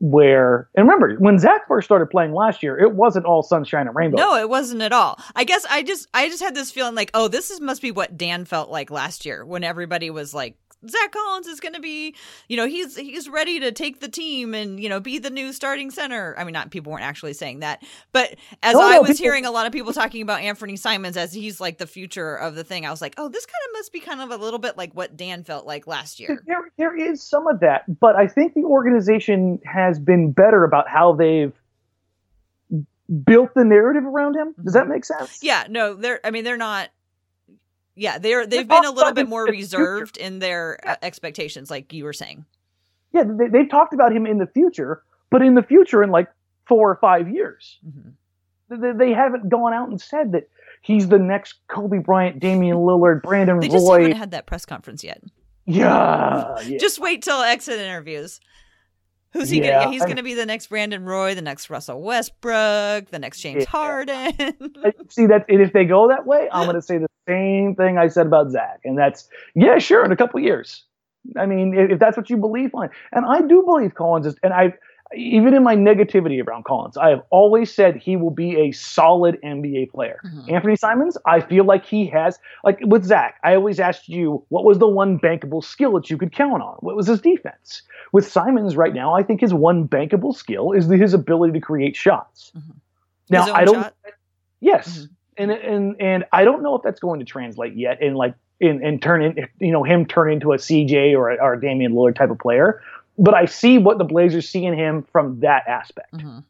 [0.00, 3.96] where and remember when Zach first started playing last year, it wasn't all sunshine and
[3.96, 4.18] rainbows.
[4.18, 5.18] No, it wasn't at all.
[5.34, 7.90] I guess I just I just had this feeling like, oh, this is must be
[7.90, 10.56] what Dan felt like last year when everybody was like
[10.88, 12.14] Zach Collins is going to be,
[12.48, 15.52] you know, he's he's ready to take the team and you know be the new
[15.52, 16.34] starting center.
[16.38, 19.46] I mean, not people weren't actually saying that, but as no, I was people- hearing
[19.46, 22.64] a lot of people talking about Anthony Simons as he's like the future of the
[22.64, 24.76] thing, I was like, oh, this kind of must be kind of a little bit
[24.76, 26.42] like what Dan felt like last year.
[26.46, 30.88] There, there is some of that, but I think the organization has been better about
[30.88, 31.52] how they've
[33.24, 34.54] built the narrative around him.
[34.62, 34.92] Does that mm-hmm.
[34.92, 35.40] make sense?
[35.42, 36.20] Yeah, no, they're.
[36.24, 36.90] I mean, they're not.
[37.96, 40.96] Yeah, they're they've been a little bit more reserved in their yeah.
[41.02, 42.44] expectations, like you were saying.
[43.12, 46.28] Yeah, they, they've talked about him in the future, but in the future, in like
[46.66, 48.80] four or five years, mm-hmm.
[48.80, 50.48] they, they haven't gone out and said that
[50.82, 53.72] he's the next Kobe Bryant, Damian Lillard, Brandon they Roy.
[53.72, 55.22] They just haven't had that press conference yet.
[55.66, 56.78] Yeah, yeah.
[56.78, 58.40] Just wait till exit interviews.
[59.34, 59.90] Who's he yeah, gonna?
[59.90, 63.68] He's gonna be the next Brandon Roy, the next Russell Westbrook, the next James yeah.
[63.68, 64.32] Harden.
[65.10, 68.06] See that, and if they go that way, I'm gonna say the same thing I
[68.06, 70.84] said about Zach, and that's yeah, sure, in a couple years.
[71.36, 74.36] I mean, if, if that's what you believe, on, And I do believe Collins is,
[74.42, 74.74] and I
[75.16, 79.38] even in my negativity around Collins, I have always said he will be a solid
[79.44, 80.20] NBA player.
[80.24, 80.50] Mm-hmm.
[80.50, 84.64] Anfernee Simons, I feel like he has, like with Zach, I always asked you, what
[84.64, 86.76] was the one bankable skill that you could count on?
[86.80, 87.82] What was his defense?
[88.12, 91.60] With Simons right now, I think his one bankable skill is the, his ability to
[91.60, 92.52] create shots.
[92.56, 92.70] Mm-hmm.
[93.30, 93.94] Now, I don't, shot?
[94.60, 94.98] yes.
[94.98, 95.04] Mm-hmm.
[95.36, 98.82] And, and, and I don't know if that's going to translate yet and like, and,
[98.82, 101.92] and turn in, you know, him turn into a CJ or a, or a Damian
[101.92, 102.80] Lillard type of player
[103.18, 106.12] but I see what the Blazers see in him from that aspect.
[106.14, 106.40] Mm-hmm.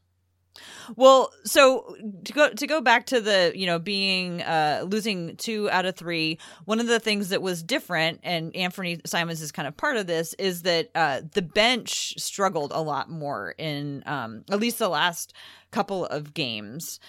[0.95, 5.69] Well, so to go to go back to the you know being uh, losing two
[5.69, 9.67] out of three, one of the things that was different, and Anthony Simons is kind
[9.67, 14.43] of part of this, is that uh, the bench struggled a lot more in um,
[14.49, 15.33] at least the last
[15.71, 16.99] couple of games,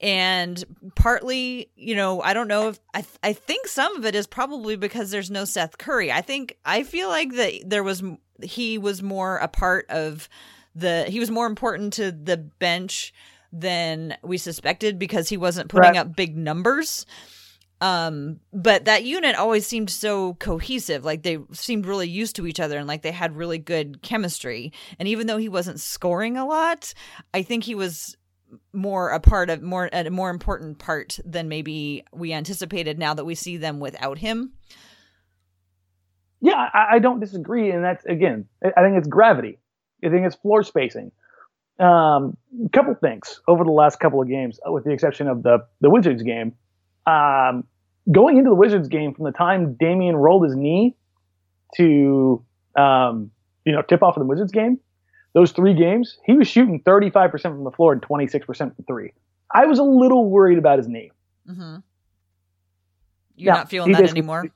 [0.00, 4.14] and partly, you know, I don't know if I th- I think some of it
[4.14, 6.10] is probably because there's no Seth Curry.
[6.10, 8.02] I think I feel like that there was
[8.42, 10.28] he was more a part of
[10.74, 13.12] the he was more important to the bench
[13.52, 15.98] than we suspected because he wasn't putting right.
[15.98, 17.06] up big numbers.
[17.80, 21.04] Um but that unit always seemed so cohesive.
[21.04, 24.72] Like they seemed really used to each other and like they had really good chemistry.
[24.98, 26.92] And even though he wasn't scoring a lot
[27.34, 28.16] i think he was
[28.72, 33.24] more a part of more a more important part than maybe we anticipated now that
[33.24, 34.52] we see them without him
[36.46, 39.58] yeah, I, I, don't disagree, and that's again, I think it's gravity.
[40.04, 41.10] I think it's floor spacing.
[41.80, 45.66] Um, a couple things over the last couple of games, with the exception of the
[45.80, 46.52] the Wizards game.
[47.04, 47.64] Um,
[48.12, 50.94] going into the Wizards game, from the time Damian rolled his knee
[51.78, 52.44] to
[52.78, 53.32] um,
[53.64, 54.78] you know tip off of the Wizards game,
[55.34, 59.12] those three games, he was shooting 35% from the floor and 26% from three.
[59.52, 61.10] I was a little worried about his knee.
[61.50, 61.78] Mm-hmm.
[63.34, 64.50] You're now, not feeling that anymore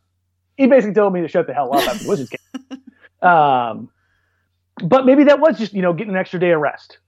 [0.60, 2.82] he basically told me to shut the hell up after the Wizards game.
[3.22, 3.90] Um,
[4.82, 6.98] but maybe that was just you know getting an extra day of rest.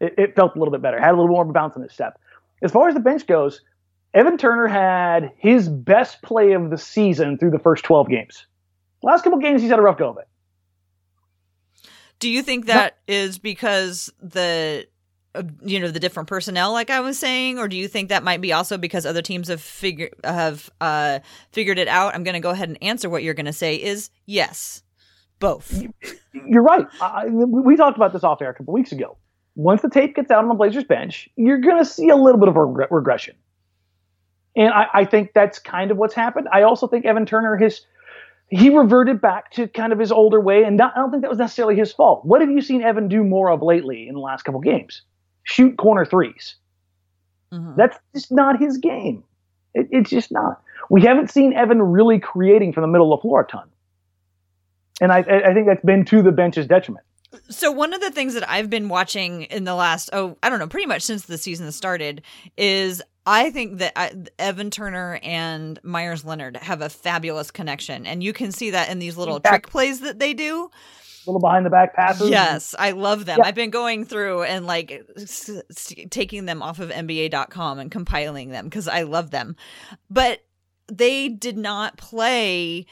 [0.00, 1.00] It, it, felt a little bit better.
[1.00, 2.20] Had a little more of a bounce in his step.
[2.62, 3.60] As far as the bench goes,
[4.14, 8.46] Evan Turner had his best play of the season through the first 12 games.
[9.02, 10.28] Last couple games, he's had a rough go of it.
[12.20, 13.14] Do you think that no.
[13.14, 14.86] is because the
[15.62, 18.40] you know the different personnel like i was saying or do you think that might
[18.40, 21.18] be also because other teams have figured have uh
[21.52, 22.14] figured it out?
[22.14, 24.82] I'm going to go ahead and answer what you're going to say is yes
[25.38, 25.82] both.
[26.32, 26.86] You're right.
[27.00, 29.16] I, we talked about this off air a couple weeks ago.
[29.54, 32.40] Once the tape gets out on the blazers bench you're going to see a little
[32.40, 33.36] bit of a reg- regression.
[34.56, 36.48] And I, I think that's kind of what's happened.
[36.52, 37.82] I also think evan turner has
[38.50, 41.28] he reverted back to kind of his older way, and not, I don't think that
[41.28, 42.24] was necessarily his fault.
[42.24, 45.02] What have you seen Evan do more of lately in the last couple games?
[45.48, 46.56] Shoot corner 3s
[47.52, 47.72] mm-hmm.
[47.74, 49.24] That's just not his game.
[49.72, 50.60] It, it's just not.
[50.90, 53.66] We haven't seen Evan really creating from the middle of the floor a ton.
[55.00, 57.06] And I, I think that's been to the bench's detriment.
[57.48, 60.58] So one of the things that I've been watching in the last oh I don't
[60.58, 62.22] know pretty much since the season started
[62.56, 68.22] is I think that I, Evan Turner and Meyers Leonard have a fabulous connection and
[68.22, 70.70] you can see that in these little trick plays that they do
[71.28, 72.30] little behind the back passes.
[72.30, 73.38] Yes, I love them.
[73.38, 73.46] Yeah.
[73.46, 78.50] I've been going through and like s- s- taking them off of NBA.com and compiling
[78.50, 79.54] them because I love them.
[80.10, 80.40] But
[80.90, 82.86] they did not play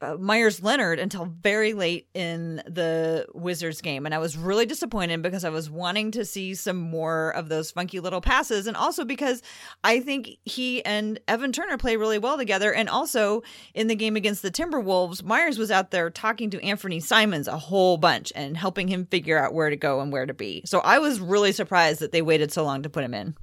[0.00, 4.06] uh, Meyers Leonard until very late in the Wizards game.
[4.06, 7.70] And I was really disappointed because I was wanting to see some more of those
[7.70, 8.66] funky little passes.
[8.66, 9.42] And also because
[9.82, 12.72] I think he and Evan Turner play really well together.
[12.72, 13.42] And also
[13.74, 17.58] in the game against the Timberwolves, Meyers was out there talking to Anthony Simons a
[17.58, 20.62] whole bunch and helping him figure out where to go and where to be.
[20.64, 23.36] So I was really surprised that they waited so long to put him in.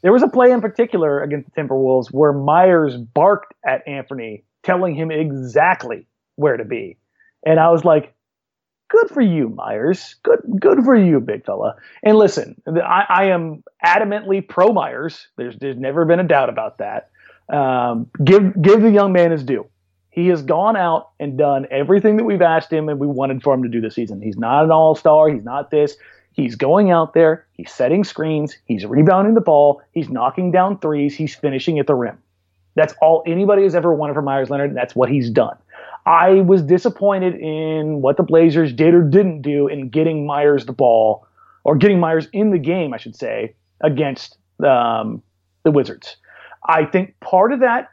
[0.00, 4.94] There was a play in particular against the Timberwolves where Meyers barked at Anfernee telling
[4.94, 6.96] him exactly where to be.
[7.44, 8.14] And I was like,
[8.88, 10.16] good for you, Meyers.
[10.22, 11.76] Good, good for you, big fella.
[12.02, 15.28] And listen, I, I am adamantly pro Meyers.
[15.36, 17.10] There's, there's never been a doubt about that.
[17.52, 19.66] Um, give, give the young man his due.
[20.10, 23.54] He has gone out and done everything that we've asked him and we wanted for
[23.54, 24.20] him to do this season.
[24.20, 25.28] He's not an all star.
[25.28, 25.96] He's not this.
[26.32, 27.46] He's going out there.
[27.52, 28.56] He's setting screens.
[28.64, 29.82] He's rebounding the ball.
[29.92, 31.14] He's knocking down threes.
[31.14, 32.18] He's finishing at the rim.
[32.78, 35.56] That's all anybody has ever wanted from Meyers Leonard, and that's what he's done.
[36.06, 40.72] I was disappointed in what the Blazers did or didn't do in getting Meyers the
[40.72, 41.26] ball,
[41.64, 45.22] or getting Meyers in the game, I should say, against um,
[45.64, 46.16] the Wizards.
[46.66, 47.90] I think part of that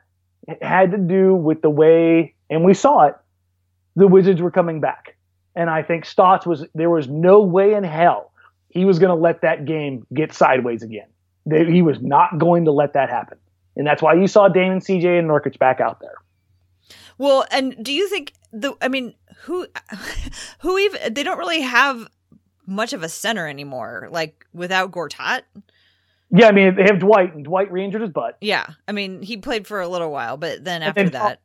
[0.62, 3.15] had to do with the way, and we saw it,
[3.95, 5.15] the Wizards were coming back.
[5.56, 8.32] And I think Stotts was, there was no way in hell
[8.69, 11.08] he was going to let that game get sideways again.
[11.50, 13.38] He was not going to let that happen.
[13.75, 16.15] And that's why you saw Damon, CJ, and Nurkic back out there.
[17.17, 18.73] Well, and do you think the?
[18.81, 19.67] I mean, who,
[20.59, 21.13] who even?
[21.13, 22.07] They don't really have
[22.65, 24.07] much of a center anymore.
[24.11, 25.43] Like without Gortat.
[26.31, 28.38] Yeah, I mean they have Dwight, and Dwight re-injured his butt.
[28.41, 31.39] Yeah, I mean he played for a little while, but then after then that,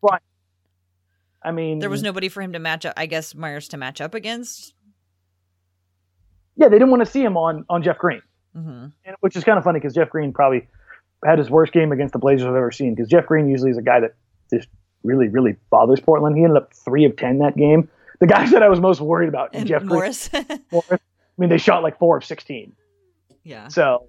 [1.42, 2.94] I mean there was nobody for him to match up.
[2.96, 4.74] I guess Meyers to match up against.
[6.56, 8.22] Yeah, they didn't want to see him on on Jeff Green,
[8.56, 8.86] mm-hmm.
[9.04, 10.66] and, which is kind of funny because Jeff Green probably
[11.24, 12.94] had his worst game against the Blazers I've ever seen.
[12.94, 14.14] Because Jeff Green usually is a guy that
[14.52, 14.68] just
[15.02, 16.37] really, really bothers Portland.
[16.37, 17.88] He ended up three of ten that game.
[18.20, 20.28] The guy that I was most worried about, and Jeff Morris.
[20.28, 20.92] Green, Morris.
[20.92, 20.98] I
[21.38, 22.72] mean, they shot like four of sixteen.
[23.44, 23.68] Yeah.
[23.68, 24.06] So,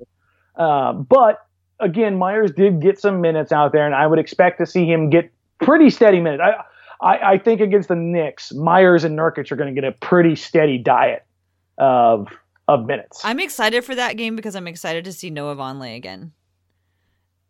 [0.56, 1.46] uh, but
[1.80, 5.10] again, Meyers did get some minutes out there, and I would expect to see him
[5.10, 6.44] get pretty steady minutes.
[6.44, 6.64] I,
[7.02, 10.36] I, I think against the Knicks, Meyers and Nurkic are going to get a pretty
[10.36, 11.26] steady diet
[11.78, 12.28] of
[12.68, 13.22] of minutes.
[13.24, 16.32] I'm excited for that game because I'm excited to see Noah Vonleh again.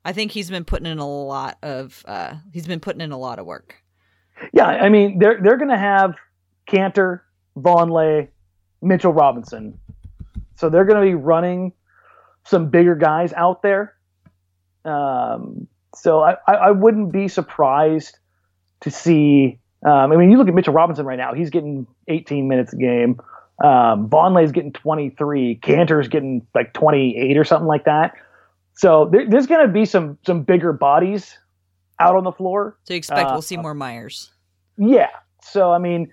[0.04, 3.18] I think he's been putting in a lot of uh, he's been putting in a
[3.18, 3.76] lot of work.
[4.54, 6.16] Yeah, I mean they're they're going to have
[6.68, 7.22] Kanter,
[7.58, 8.28] Vonleh,
[8.82, 9.78] Mitchell Robinson,
[10.56, 11.74] so they're going to be running
[12.46, 13.94] some bigger guys out there.
[14.84, 18.18] Um, so I, I wouldn't be surprised
[18.82, 19.60] to see.
[19.86, 22.78] Um, I mean, you look at Mitchell Robinson right now; he's getting 18 minutes a
[22.78, 23.20] game.
[23.64, 25.60] Um, Vonleh's getting 23.
[25.62, 28.16] Kanter's getting like 28 or something like that.
[28.82, 31.38] So there, there's going to be some some bigger bodies
[32.00, 32.80] out on the floor.
[32.86, 34.32] So you expect uh, we'll see more Meyers?
[34.76, 35.10] Yeah.
[35.44, 36.12] So I mean,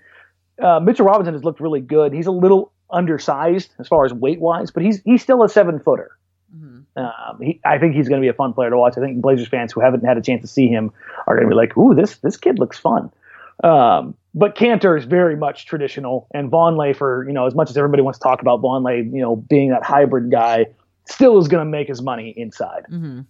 [0.61, 2.13] uh, Mitchell Robinson has looked really good.
[2.13, 5.79] He's a little undersized as far as weight wise, but he's he's still a seven
[5.79, 6.11] footer.
[6.55, 6.99] Mm-hmm.
[6.99, 8.93] Um, he, I think he's going to be a fun player to watch.
[8.97, 10.91] I think Blazers fans who haven't had a chance to see him
[11.25, 13.09] are going to be like, "Ooh, this this kid looks fun."
[13.63, 17.77] Um, but Kanter is very much traditional, and Vonleh, for you know, as much as
[17.77, 20.67] everybody wants to talk about Vonleh, you know, being that hybrid guy,
[21.09, 22.85] still is going to make his money inside.
[22.89, 23.21] Mm-hmm.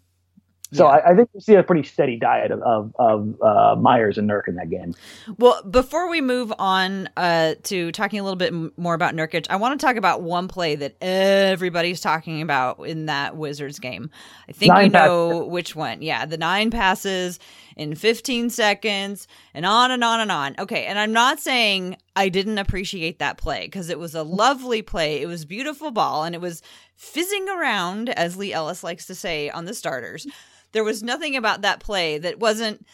[0.72, 0.92] So yeah.
[0.92, 4.30] I, I, think we see a pretty steady diet of of, of uh, Meyers and
[4.30, 4.94] Nurk in that game.
[5.40, 9.56] Well, before we move on uh, to talking a little bit more about Nurkic, I
[9.56, 14.12] want to talk about one play that everybody's talking about in that Wizards game.
[14.48, 15.52] I think nine you know passes.
[15.52, 16.02] which one.
[16.04, 17.40] Yeah, the nine passes
[17.76, 20.56] in 15 seconds and on and on and on.
[20.60, 24.84] Okay, and I'm not saying I didn't appreciate that play because it was a lovely
[24.84, 25.20] play.
[25.22, 26.62] It was beautiful ball and it was
[27.00, 30.28] fizzing around, as Leigh Ellis likes to say on the starters
[30.72, 32.86] there was nothing about that play that wasn't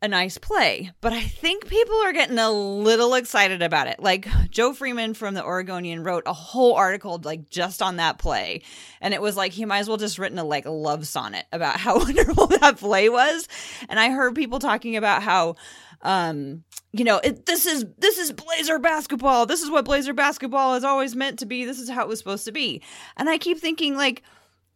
[0.00, 4.00] a nice play, but I think people are getting a little excited about it.
[4.00, 8.62] Like Joe Freeman from the Oregonian wrote a whole article like just on that play,
[9.00, 11.76] and it was like he might as well just written a like love sonnet about
[11.76, 13.46] how wonderful that play was.
[13.88, 15.54] And I heard people talking about how
[16.02, 20.74] um you know it, this is this is blazer basketball this is what blazer basketball
[20.74, 22.82] is always meant to be this is how it was supposed to be
[23.16, 24.22] and i keep thinking like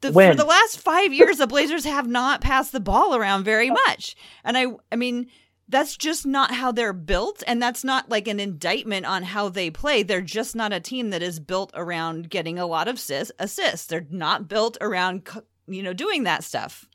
[0.03, 3.71] the, for the last five years, the Blazers have not passed the ball around very
[3.71, 5.29] much, and I, I mean,
[5.69, 9.71] that's just not how they're built, and that's not like an indictment on how they
[9.71, 10.03] play.
[10.03, 12.97] They're just not a team that is built around getting a lot of
[13.39, 13.87] assists.
[13.87, 15.29] They're not built around,
[15.67, 16.87] you know, doing that stuff.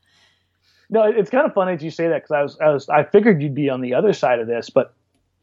[0.92, 3.02] No, it's kind of funny that you say that because I was, I was, I
[3.02, 4.94] figured you'd be on the other side of this, but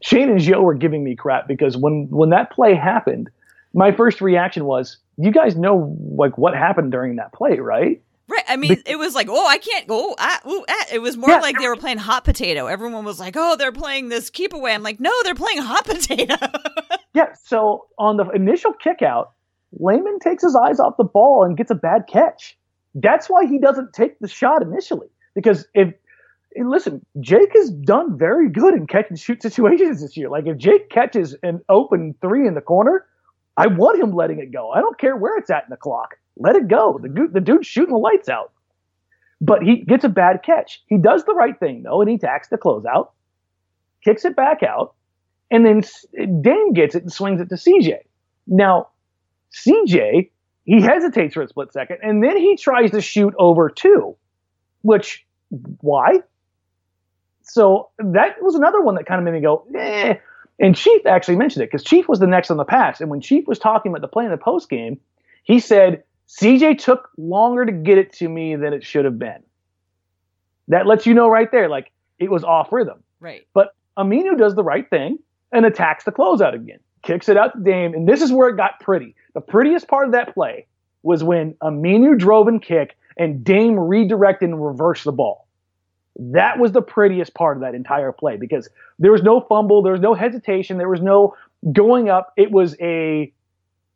[0.04, 3.32] Shane and Joe were giving me crap because when when that play happened,
[3.74, 8.00] my first reaction was, you guys know like what happened during that play, right?
[8.28, 8.44] Right.
[8.48, 10.14] I mean, it was like, oh, I can't go.
[10.20, 10.86] Ah, ooh, ah.
[10.94, 11.40] It was more yeah.
[11.40, 12.68] like they were playing hot potato.
[12.68, 14.76] Everyone was like, oh, they're playing this keep away.
[14.76, 16.36] I'm like, no, they're playing hot potato.
[17.16, 17.34] yeah.
[17.44, 19.32] So on the initial kick out,
[19.80, 22.56] Layman takes his eyes off the ball and gets a bad catch.
[22.94, 25.08] That's why he doesn't take the shot initially.
[25.42, 25.94] Because if,
[26.58, 30.30] listen, Jake has done very good in catch and shoot situations this year.
[30.30, 33.06] Like if Jake catches an open three in the corner,
[33.56, 34.72] I want him letting it go.
[34.72, 36.16] I don't care where it's at in the clock.
[36.38, 37.00] Let it go.
[37.02, 38.52] The, the dude's shooting the lights out.
[39.42, 40.84] But he gets a bad catch.
[40.88, 43.10] He does the right thing, though, and he tacks the closeout,
[44.04, 44.96] kicks it back out,
[45.52, 45.82] And then
[46.42, 48.00] Dame gets it and swings it to CJ.
[48.48, 48.90] Now,
[49.54, 50.30] CJ,
[50.66, 54.16] he hesitates for a split second, and then he tries to shoot over two,
[54.82, 55.26] which,
[55.82, 56.20] why?
[57.44, 60.16] So that was another one that kind of made me go, eh.
[60.60, 63.00] And Chief actually mentioned it because Chief was the next on the pass.
[63.02, 65.00] And when Chief was talking about the play in the post game,
[65.44, 69.42] he said, CJ took longer to get it to me than it should have been.
[70.68, 73.04] That lets you know right there, like it was off rhythm.
[73.20, 73.48] Right.
[73.54, 75.18] But Aminu does the right thing
[75.52, 78.58] and attacks the closeout again, kicks it out to Dame, and this is where it
[78.58, 79.16] got pretty.
[79.34, 80.68] The prettiest part of that play
[81.02, 85.46] was when Aminu drove and kicked and Dame redirected and reversed the ball.
[86.18, 89.92] That was the prettiest part of that entire play because there was no fumble, there
[89.92, 91.36] was no hesitation, there was no
[91.72, 92.34] going up.
[92.36, 93.32] It was a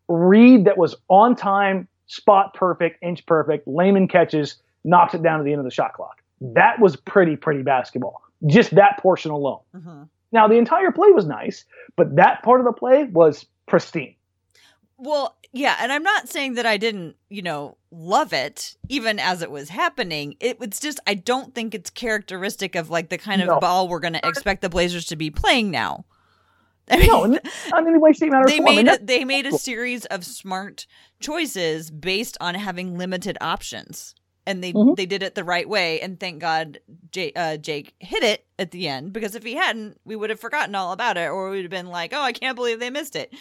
[0.08, 3.68] read that was on time, spot perfect, inch perfect.
[3.68, 6.22] Layman catches, knocks it down to the end of the shot clock.
[6.42, 8.22] That was pretty, pretty basketball.
[8.46, 9.62] Just that portion alone.
[9.76, 10.04] Mm-hmm.
[10.34, 11.64] Now, the entire play was nice,
[11.96, 14.16] but that part of the play was pristine.
[14.98, 19.44] Well, yeah, and I'm not saying that I didn't, you know, love it even as
[19.44, 20.36] it was happening.
[20.39, 23.60] It was just I don't think it's characteristic of like the kind of no.
[23.60, 26.06] ball we're going to expect the Blazers to be playing now.
[26.89, 27.26] I mean, no,
[27.70, 30.86] not any way, shape, they made a, they made a series of smart
[31.22, 34.94] choices based on having limited options and they mm-hmm.
[34.96, 36.80] they did it the right way and thank god
[37.12, 40.42] Jake, uh, Jake hit it at the end because if he hadn't we would have
[40.42, 42.89] forgotten all about it or we would have been like oh I can't believe they
[42.89, 43.34] missed it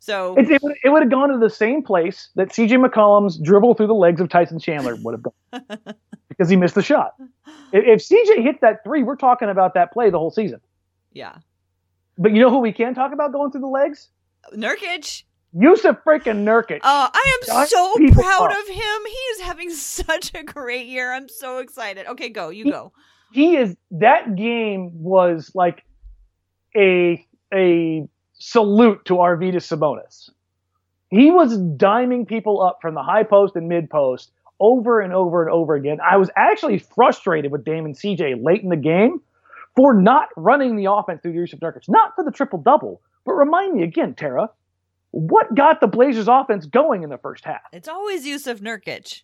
[0.00, 3.38] so it, it, would, it would have gone to the same place that CJ McCollum's
[3.38, 5.94] dribble through the legs of Tyson Chandler would have gone
[6.28, 7.14] because he missed the shot.
[7.72, 10.60] If, if CJ hit that three, we're talking about that play the whole season.
[11.12, 11.36] Yeah.
[12.16, 14.08] But you know who we can talk about going through the legs?
[14.54, 15.24] Nurkic.
[15.54, 16.80] Jusuf freaking Nurkic.
[16.82, 18.58] Oh, I am so proud up.
[18.58, 19.06] of him.
[19.06, 21.12] He is having such a great year.
[21.12, 22.06] I'm so excited.
[22.06, 22.50] Okay, go.
[22.50, 22.92] You he, go.
[23.32, 25.84] He is that game was like
[26.76, 28.06] a a
[28.38, 30.30] salute to Arvydas Sabonis.
[31.10, 35.42] He was diming people up from the high post and mid post over and over
[35.42, 35.98] and over again.
[36.00, 39.20] I was actually frustrated with Damon CJ late in the game
[39.76, 41.88] for not running the offense through Jusuf Nurkic.
[41.88, 44.50] Not for the triple double, but remind me again, Tara,
[45.12, 47.62] what got the Blazers offense going in the first half?
[47.72, 49.22] It's always Jusuf Nurkic.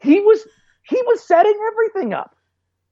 [0.00, 0.46] He was
[0.82, 2.36] he was setting everything up.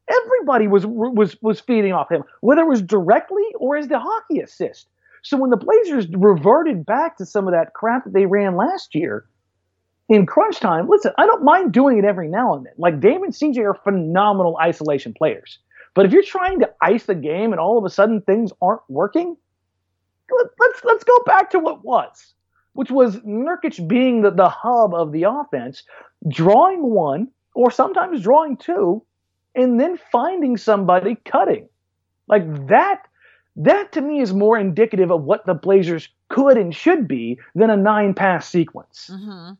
[0.08, 4.40] Everybody was was was feeding off him, whether it was directly or as the hockey
[4.40, 4.88] assist.
[5.24, 8.94] So when the Blazers reverted back to some of that crap that they ran last
[8.94, 9.24] year
[10.10, 12.74] in crunch time, listen, I don't mind doing it every now and then.
[12.76, 15.58] Like Damon CJ are phenomenal isolation players.
[15.94, 18.82] But if you're trying to ice the game and all of a sudden things aren't
[18.88, 19.34] working,
[20.60, 22.34] let's let's go back to what was,
[22.74, 25.84] which was Nurkic being the, the hub of the offense,
[26.28, 29.02] drawing one or sometimes drawing two,
[29.54, 31.68] and then finding somebody cutting.
[32.26, 33.06] Like that,
[33.56, 37.70] that to me is more indicative of what the Blazers could and should be than
[37.70, 39.10] a nine pass sequence.
[39.12, 39.52] Mm-hmm.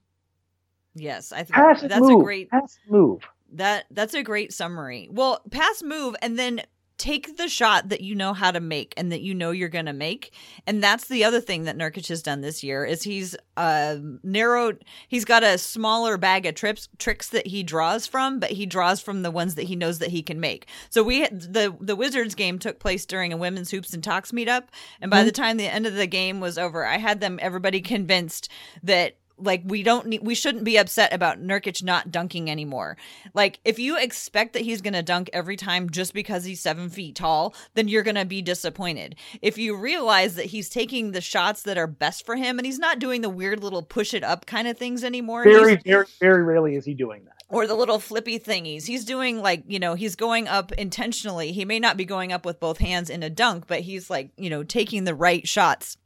[0.95, 3.23] Yes, I think pass that's move, a great pass move.
[3.53, 5.09] That that's a great summary.
[5.11, 6.63] Well, pass move and then
[6.97, 9.87] take the shot that you know how to make and that you know you're going
[9.87, 10.33] to make.
[10.67, 14.85] And that's the other thing that Nurkic has done this year is he's uh narrowed
[15.09, 19.01] he's got a smaller bag of trips tricks that he draws from, but he draws
[19.01, 20.67] from the ones that he knows that he can make.
[20.91, 24.65] So we the the Wizards game took place during a women's hoops and talks meetup,
[25.01, 25.27] and by mm-hmm.
[25.27, 28.49] the time the end of the game was over, I had them everybody convinced
[28.83, 32.97] that like we don't need we shouldn't be upset about Nurkic not dunking anymore.
[33.35, 37.17] Like if you expect that he's gonna dunk every time just because he's seven feet
[37.17, 39.17] tall, then you're gonna be disappointed.
[39.43, 42.79] If you realize that he's taking the shots that are best for him and he's
[42.79, 45.45] not doing the weird little push it up kind of things anymore.
[45.45, 47.33] Very, very, very rarely is he doing that.
[47.51, 48.87] Or the little flippy thingies.
[48.87, 51.53] He's doing like, you know, he's going up intentionally.
[51.53, 54.31] He may not be going up with both hands in a dunk, but he's like,
[54.37, 55.97] you know, taking the right shots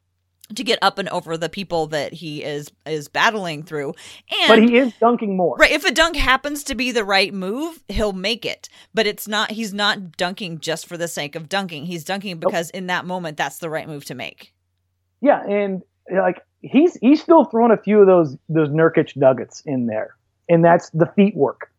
[0.55, 3.93] to get up and over the people that he is is battling through.
[4.41, 5.55] And But he is dunking more.
[5.57, 8.69] Right, if a dunk happens to be the right move, he'll make it.
[8.93, 11.85] But it's not he's not dunking just for the sake of dunking.
[11.85, 12.79] He's dunking because nope.
[12.79, 14.53] in that moment that's the right move to make.
[15.21, 19.87] Yeah, and like he's he's still throwing a few of those those Nurkic nuggets in
[19.87, 20.15] there.
[20.47, 21.71] And that's the feet work.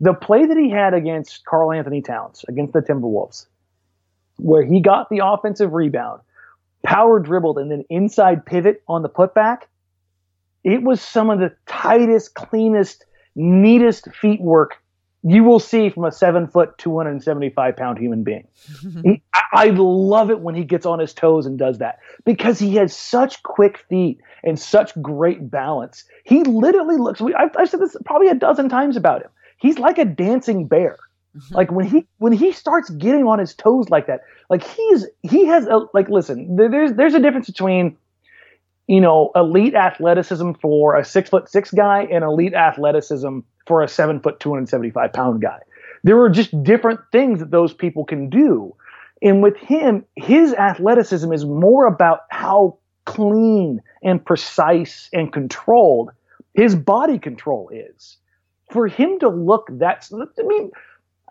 [0.00, 3.46] The play that he had against Karl-Anthony Towns against the Timberwolves
[4.38, 6.20] where he got the offensive rebound
[6.88, 9.64] power dribbled and then inside pivot on the putback,
[10.64, 13.04] it was some of the tightest, cleanest,
[13.36, 14.76] neatest feet work
[15.22, 18.46] you will see from a seven foot, 275 pound human being.
[19.02, 22.58] he, I, I love it when he gets on his toes and does that because
[22.58, 26.04] he has such quick feet and such great balance.
[26.24, 29.30] He literally looks, I've, I've said this probably a dozen times about him.
[29.58, 30.96] He's like a dancing bear.
[31.50, 34.20] Like when he when he starts getting on his toes like that,
[34.50, 37.96] like he's he has a like listen, there's there's a difference between
[38.86, 43.88] you know elite athleticism for a six foot six guy and elite athleticism for a
[43.88, 45.58] seven foot two hundred seventy five pound guy.
[46.04, 48.74] There are just different things that those people can do.
[49.20, 56.10] And with him, his athleticism is more about how clean and precise and controlled
[56.58, 58.16] his body control is.
[58.72, 60.72] For him to look that, I mean,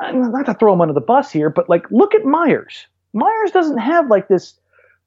[0.01, 2.85] not to throw him under the bus here, but like, look at Myers.
[3.13, 4.53] Myers doesn't have like this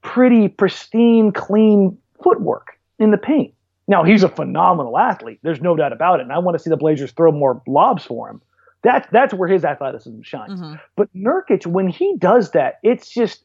[0.03, 3.55] pretty, pristine, clean footwork in the paint.
[3.88, 5.41] Now, he's a phenomenal athlete.
[5.43, 6.22] There's no doubt about it.
[6.22, 8.41] And I want to see the Blazers throw more lobs for him.
[8.82, 10.61] That's that's where his athleticism shines.
[10.61, 10.74] Mm-hmm.
[10.97, 13.43] But Nurkic, when he does that, it's just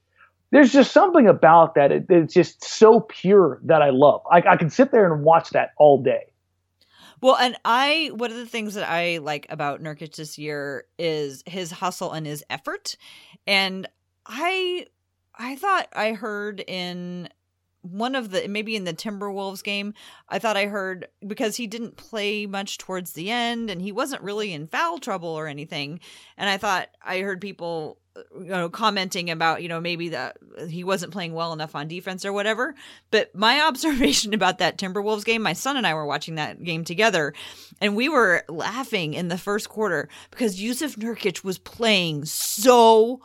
[0.52, 1.92] there's just something about that.
[1.92, 4.22] It, it's just so pure that I love.
[4.32, 6.28] I, I can sit there and watch that all day.
[7.22, 11.44] Well, and I one of the things that I like about Nurkic this year is
[11.46, 12.96] his hustle and his effort.
[13.48, 13.88] And
[14.26, 14.88] I
[15.38, 17.30] I thought I heard in
[17.82, 19.94] one of the maybe in the Timberwolves game,
[20.30, 24.24] I thought I heard because he didn't play much towards the end and he wasn't
[24.24, 26.00] really in foul trouble or anything.
[26.38, 30.38] And I thought I heard people you know commenting about you know maybe that
[30.70, 32.74] he wasn't playing well enough on defense or whatever
[33.12, 36.84] but my observation about that timberwolves game my son and i were watching that game
[36.84, 37.34] together
[37.82, 43.22] and we were laughing in the first quarter because Jusuf Nurkic was playing so.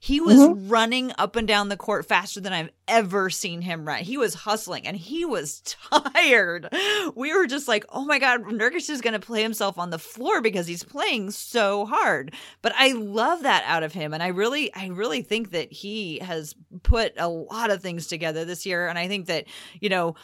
[0.00, 0.68] He was mm-hmm.
[0.68, 4.02] running up and down the court faster than I've ever seen him run.
[4.02, 5.60] He was hustling and he was
[5.92, 6.68] tired.
[7.14, 9.98] We were just like, oh my God, Nurkic is going to play himself on the
[9.98, 12.34] floor because he's playing so hard.
[12.60, 14.12] But I love that out of him.
[14.12, 18.44] And I really, I really think that he has put a lot of things together
[18.44, 18.88] this year.
[18.88, 19.46] And I think that,
[19.80, 20.16] you know,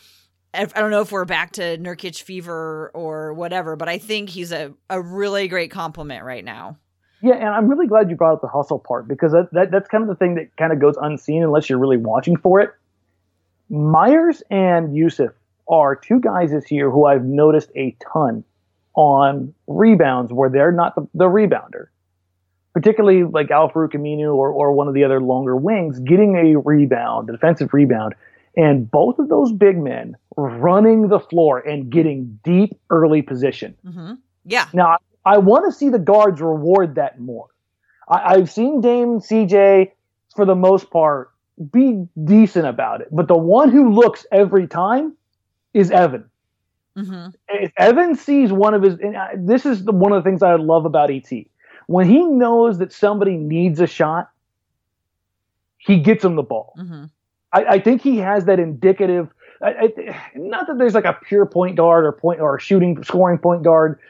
[0.52, 4.50] I don't know if we're back to Nurkic fever or whatever, but I think he's
[4.50, 6.76] a, a really great complement right now.
[7.22, 9.88] Yeah, and I'm really glad you brought up the hustle part because that, that that's
[9.88, 12.70] kind of the thing that kind of goes unseen unless you're really watching for it.
[13.68, 15.32] Myers and Jusuf
[15.68, 18.42] are two guys this year who I've noticed a ton
[18.94, 21.86] on rebounds where they're not the, the rebounder.
[22.72, 23.94] Particularly like Al-Farouq
[24.28, 28.14] or, or one of the other longer wings getting a rebound, a defensive rebound,
[28.56, 33.74] and both of those big men running the floor and getting deep early position.
[33.84, 34.14] Mm-hmm.
[34.44, 34.66] Yeah.
[34.72, 34.98] Now,
[35.30, 37.46] I want to see the guards reward that more.
[38.08, 39.92] I, have seen Dame CJ
[40.34, 41.30] for the most part
[41.70, 45.16] be decent about it, but the one who looks every time
[45.72, 46.28] is Evan.
[46.98, 47.28] Mm-hmm.
[47.48, 48.98] If Evan sees one of his,
[49.36, 51.30] this is the, one of the things I love about ET.
[51.86, 54.30] When he knows that somebody needs a shot,
[55.78, 56.74] he gets him the ball.
[56.76, 57.04] Mm-hmm.
[57.52, 59.28] I, I, think he has that indicative.
[59.62, 59.92] I,
[60.34, 64.00] not that there's like a pure point guard or point or shooting scoring point guard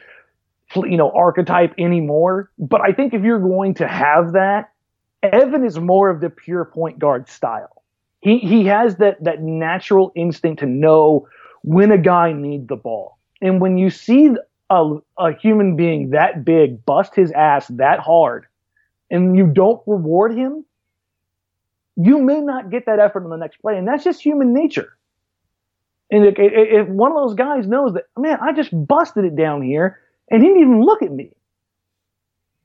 [0.75, 2.49] you know archetype anymore.
[2.57, 4.71] But I think if you're going to have that,
[5.23, 7.83] Evan is more of the pure point guard style.
[8.21, 11.27] He he has that that natural instinct to know
[11.63, 13.17] when a guy needs the ball.
[13.41, 14.31] And when you see
[14.69, 18.45] a, a human being that big bust his ass that hard
[19.09, 20.63] and you don't reward him,
[21.97, 23.77] you may not get that effort on the next play.
[23.77, 24.95] And that's just human nature.
[26.09, 29.99] And if one of those guys knows that, man, I just busted it down here
[30.31, 31.33] and he didn't even look at me.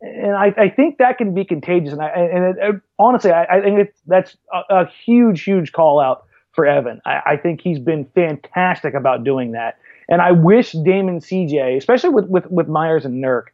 [0.00, 1.92] And I, I think that can be contagious.
[1.92, 5.98] And I, and it, it, honestly, I, I think that's a, a, huge, huge call
[5.98, 7.00] out for Evan.
[7.04, 9.78] I, think he's been fantastic about doing that.
[10.08, 13.46] And I wish Damon CJ, especially with, with, with Myers and Nurk,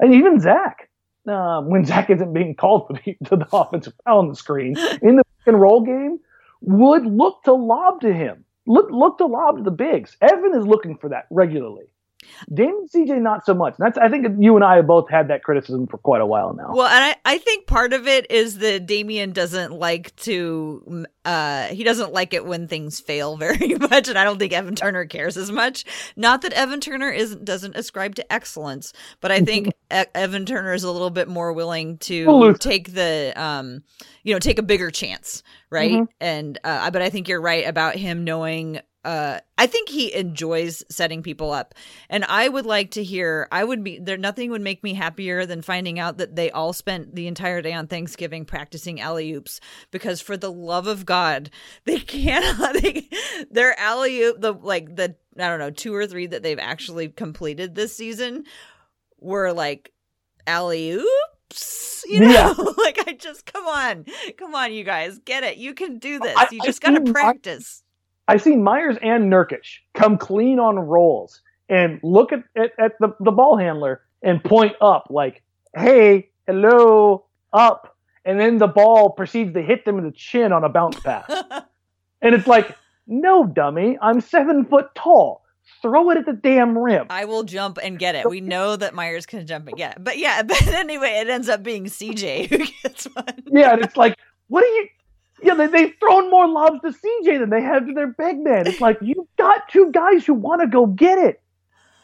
[0.00, 0.88] and even Zach,
[1.28, 4.76] uh, when Zach isn't being called to the, to the offensive foul on the screen
[5.02, 6.18] in the roll game,
[6.62, 8.44] would look to lob to him.
[8.66, 10.16] Look, look to lob to the bigs.
[10.20, 11.86] Evan is looking for that regularly.
[12.52, 13.74] Damon CJ, not so much.
[13.78, 16.54] That's I think you and I have both had that criticism for quite a while
[16.54, 16.72] now.
[16.72, 21.64] Well, and I, I think part of it is that Damian doesn't like to uh
[21.64, 25.04] he doesn't like it when things fail very much, and I don't think Evan Turner
[25.04, 25.84] cares as much.
[26.16, 30.84] Not that Evan Turner isn't doesn't ascribe to excellence, but I think Evan Turner is
[30.84, 33.82] a little bit more willing to take the um
[34.22, 35.92] you know take a bigger chance, right?
[35.92, 36.04] Mm-hmm.
[36.20, 40.82] And uh, but I think you're right about him knowing uh I think he enjoys
[40.90, 41.74] setting people up.
[42.08, 45.46] And I would like to hear I would be there nothing would make me happier
[45.46, 49.60] than finding out that they all spent the entire day on Thanksgiving practicing alley oops
[49.90, 51.50] because for the love of God,
[51.84, 53.08] they cannot they,
[53.50, 57.08] their alley oop the like the I don't know, two or three that they've actually
[57.08, 58.44] completed this season
[59.20, 59.92] were like
[60.46, 62.54] alley oops you know yeah.
[62.78, 64.04] like i just come on
[64.36, 67.82] come on you guys get it you can do this you just got to practice
[68.28, 73.14] I've seen Myers and Nurkic come clean on rolls and look at, at, at the,
[73.20, 75.42] the ball handler and point up like,
[75.74, 80.62] hey, hello, up, and then the ball proceeds to hit them in the chin on
[80.62, 81.30] a bounce pass.
[82.22, 82.76] and it's like,
[83.06, 85.44] no, dummy, I'm seven foot tall.
[85.80, 87.06] Throw it at the damn rim.
[87.08, 88.28] I will jump and get it.
[88.28, 90.04] We know that Myers can jump and get it.
[90.04, 93.42] But yeah, but anyway, it ends up being CJ who gets one.
[93.46, 94.18] yeah, and it's like,
[94.48, 94.88] what are you?
[95.42, 98.66] Yeah, they, they've thrown more lobs to CJ than they have to their big man.
[98.66, 101.40] It's like, you've got two guys who want to go get it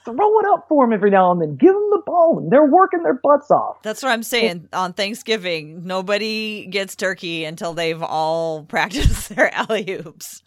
[0.05, 1.57] throw it up for them every now and then.
[1.57, 3.82] Give them the ball, and they're working their butts off.
[3.82, 4.68] That's what I'm saying.
[4.72, 10.43] On Thanksgiving, nobody gets turkey until they've all practiced their alley oops.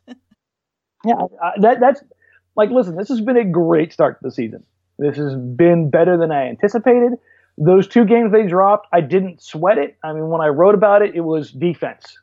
[1.05, 1.13] yeah,
[1.59, 2.03] that that's
[2.55, 4.63] like, listen, this has been a great start to the season.
[4.99, 7.13] This has been better than I anticipated.
[7.59, 9.97] Those two games they dropped, I didn't sweat it.
[10.03, 12.17] I mean, when I wrote about it, it was defense,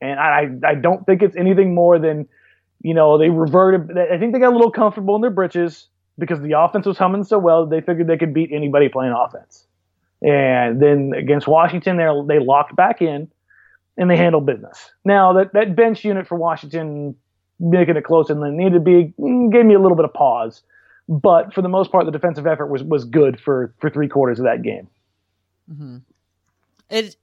[0.00, 2.28] and I I don't think it's anything more than
[2.82, 3.96] you know they reverted.
[3.96, 5.88] I think they got a little comfortable in their britches
[6.18, 9.64] because the offense was humming so well, they figured they could beat anybody playing offense.
[10.22, 13.28] And then against Washington, they they locked back in
[13.96, 14.90] and they handled business.
[15.04, 17.16] Now that that bench unit for Washington
[17.58, 20.14] making it closer than it needed to be mm, gave me a little bit of
[20.14, 20.62] pause,
[21.08, 24.38] but for the most part, the defensive effort was was good for for three quarters
[24.38, 24.88] of that game.
[25.72, 25.96] Mm-hmm.
[26.90, 27.16] It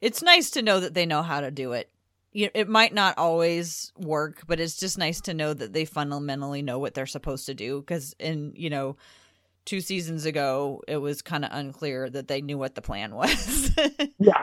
[0.00, 1.90] it's nice to know that they know how to do it
[2.36, 6.78] it might not always work, but it's just nice to know that they fundamentally know
[6.78, 7.80] what they're supposed to do.
[7.80, 8.96] Because in you know,
[9.64, 13.70] two seasons ago, it was kind of unclear that they knew what the plan was.
[14.18, 14.42] yeah,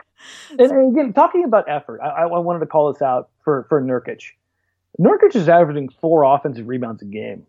[0.52, 3.82] and, and, again, talking about effort, I, I, wanted to call this out for for
[3.82, 4.24] Nurkic.
[5.00, 7.46] Nurkic is averaging four offensive rebounds a game.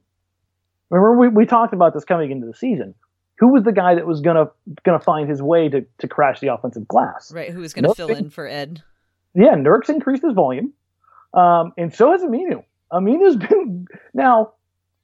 [0.90, 2.95] Remember, we, we talked about this coming into the season.
[3.38, 4.51] Who was the guy that was gonna
[4.84, 7.32] gonna find his way to to crash the offensive glass?
[7.32, 8.82] Right, who was gonna fill in for Ed?
[9.35, 10.72] Yeah, Nurk's increased his volume,
[11.32, 12.64] um, and so has Aminu.
[12.93, 14.53] Aminu's been now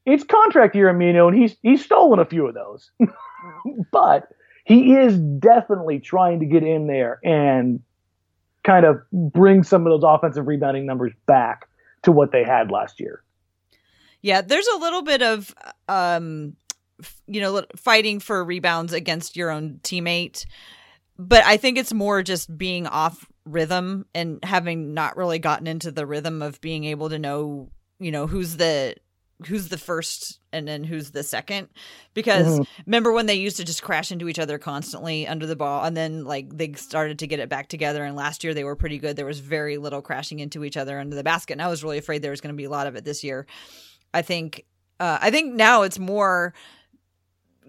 [0.06, 2.90] it's contract year, Aminu, and he's he's stolen a few of those,
[3.92, 4.28] but
[4.64, 7.80] he is definitely trying to get in there and
[8.62, 11.68] kind of bring some of those offensive rebounding numbers back
[12.02, 13.22] to what they had last year.
[14.22, 15.54] Yeah, there's a little bit of
[15.88, 16.56] um
[17.26, 20.44] you know fighting for rebounds against your own teammate
[21.20, 25.90] but I think it's more just being off rhythm and having not really gotten into
[25.90, 28.94] the rhythm of being able to know, you know, who's the
[29.46, 31.68] who's the first and then who's the second.
[32.14, 32.82] Because mm-hmm.
[32.86, 35.96] remember when they used to just crash into each other constantly under the ball and
[35.96, 38.98] then like they started to get it back together and last year they were pretty
[38.98, 39.16] good.
[39.16, 41.98] There was very little crashing into each other under the basket and i was really
[41.98, 43.46] afraid there was going to be a lot of it this year.
[44.12, 44.66] I think
[44.98, 46.52] uh, i think now it's more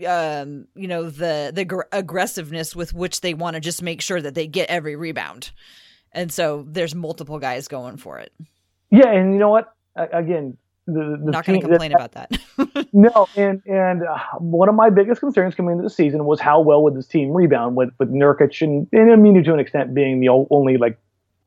[0.06, 4.22] um, you know the the gr- aggressiveness with which they want to just make sure
[4.22, 5.52] that they get every rebound,
[6.12, 8.34] and so there's multiple guys going for it.
[8.89, 9.74] Yeah, and you know what?
[9.95, 12.88] Again, the, the not going to complain that, about that.
[12.93, 16.62] no, and and uh, one of my biggest concerns coming into the season was how
[16.62, 20.20] well would this team rebound with with Nurkic and, and Aminu to an extent being
[20.20, 20.97] the only like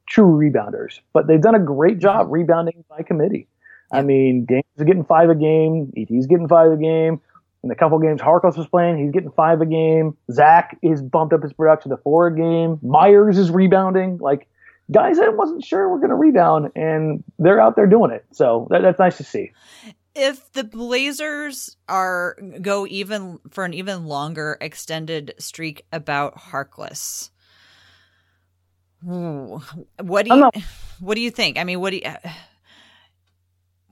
[0.07, 2.32] true rebounders, but they've done a great job mm-hmm.
[2.32, 3.48] rebounding by committee.
[3.92, 7.20] I mean, James is getting five a game, ET's getting five a game.
[7.64, 10.18] In the couple games Harkless was playing, he's getting five a game.
[10.30, 12.78] Zach is bumped up his production to four a game.
[12.82, 14.18] Myers is rebounding.
[14.18, 14.46] Like
[14.90, 18.26] guys I wasn't sure were going to rebound, and they're out there doing it.
[18.32, 19.52] So that, that's nice to see.
[20.14, 27.30] If the Blazers are go even for an even longer extended streak about Harkless,
[29.00, 30.50] what do you
[31.00, 31.58] what do you think?
[31.58, 32.02] I mean, what do you?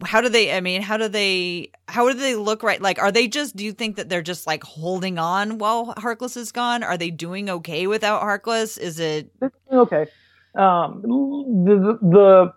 [0.05, 2.80] How do they i mean how do they how do they look right?
[2.80, 6.36] Like are they just do you think that they're just like holding on while harkless
[6.36, 6.82] is gone?
[6.82, 8.78] Are they doing okay without harkless?
[8.78, 9.30] Is it
[9.70, 10.07] okay.
[10.55, 12.53] Um the the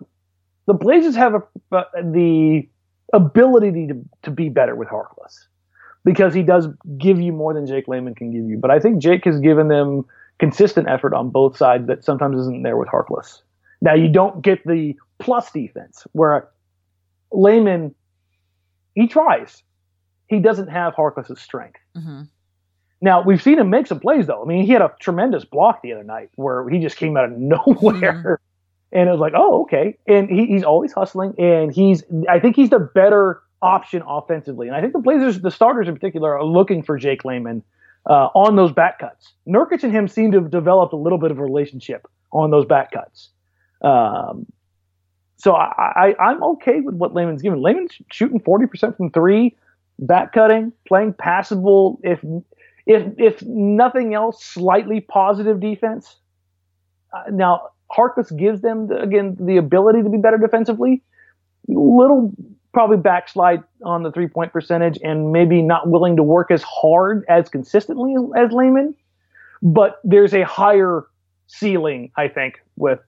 [0.66, 2.68] the blazers have a, uh, the
[3.12, 5.46] ability to, to be better with harkless
[6.04, 6.66] because he does
[6.98, 8.58] give you more than jake layman can give you.
[8.58, 10.06] But i think jake has given them
[10.38, 13.42] consistent effort on both sides that sometimes isn't there with harkless.
[13.80, 16.48] Now you don't get the plus defense where
[17.32, 17.94] Layman,
[18.94, 19.62] he tries.
[20.28, 21.80] He doesn't have Harkless's strength.
[21.96, 22.22] Mm-hmm.
[23.00, 24.42] Now we've seen him make some plays though.
[24.42, 27.26] I mean, he had a tremendous block the other night where he just came out
[27.26, 28.34] of nowhere, mm-hmm.
[28.98, 29.96] and it was like, oh, okay.
[30.06, 32.02] And he, he's always hustling, and he's.
[32.28, 35.94] I think he's the better option offensively, and I think the Blazers, the starters in
[35.94, 37.62] particular, are looking for Jake Layman
[38.08, 39.34] uh, on those back cuts.
[39.46, 42.64] Nurkic and him seem to have developed a little bit of a relationship on those
[42.64, 43.30] back cuts.
[43.82, 44.46] Um,
[45.36, 47.60] so I, I am okay with what Layman's given.
[47.60, 49.56] Layman's shooting 40% from three,
[49.98, 52.00] back cutting, playing passable.
[52.02, 52.24] If
[52.86, 56.16] if if nothing else, slightly positive defense.
[57.12, 61.02] Uh, now Harkless gives them the, again the ability to be better defensively.
[61.68, 62.32] Little
[62.72, 67.24] probably backslide on the three point percentage and maybe not willing to work as hard
[67.28, 68.94] as consistently as, Layman.
[69.62, 71.06] but there's a higher
[71.46, 73.00] ceiling, I think, with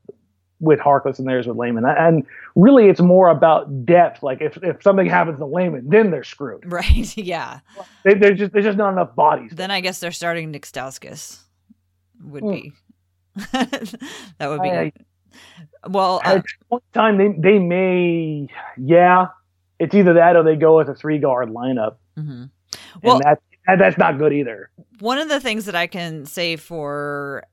[0.60, 1.84] with Harkless and theirs with Layman.
[1.84, 4.22] And really, it's more about depth.
[4.22, 6.64] Like if, if something happens to Layman, then they're screwed.
[6.78, 7.16] Right.
[7.16, 7.60] Yeah.
[8.04, 9.52] They, are just there's just not enough bodies.
[9.54, 11.38] Then I guess they're starting Nick Stauskas.
[12.22, 12.52] Would mm.
[12.52, 12.72] be
[13.52, 14.70] that would be.
[14.70, 14.92] I,
[15.86, 19.28] well, at uh, one time they they may yeah,
[19.78, 21.96] it's either that or they go with a three guard lineup.
[22.18, 22.44] Mm-hmm.
[23.02, 24.70] Well, and that, that that's not good either.
[24.98, 27.44] One of the things that I can say for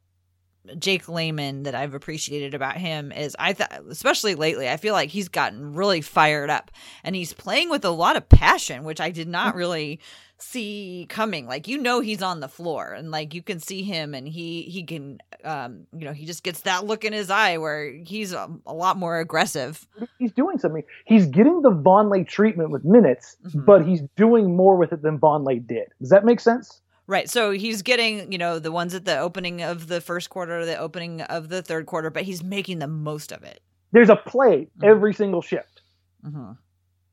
[0.79, 5.09] Jake Layman that I've appreciated about him is I thought, especially lately, I feel like
[5.09, 6.71] he's gotten really fired up
[7.03, 9.57] and he's playing with a lot of passion, which I did not mm.
[9.57, 9.99] really
[10.37, 11.47] see coming.
[11.47, 14.63] Like you know, he's on the floor and like you can see him and he
[14.63, 18.33] he can, um, you know, he just gets that look in his eye where he's
[18.33, 19.87] a, a lot more aggressive.
[20.19, 20.83] He's doing something.
[21.05, 23.65] He's getting the Vonleh treatment with minutes, mm-hmm.
[23.65, 25.87] but he's doing more with it than Vonleh did.
[25.99, 26.81] Does that make sense?
[27.07, 27.29] Right.
[27.29, 30.77] So he's getting, you know, the ones at the opening of the first quarter, the
[30.77, 33.61] opening of the third quarter, but he's making the most of it.
[33.91, 34.85] There's a play mm-hmm.
[34.85, 35.81] every single shift.
[36.25, 36.53] Mm-hmm.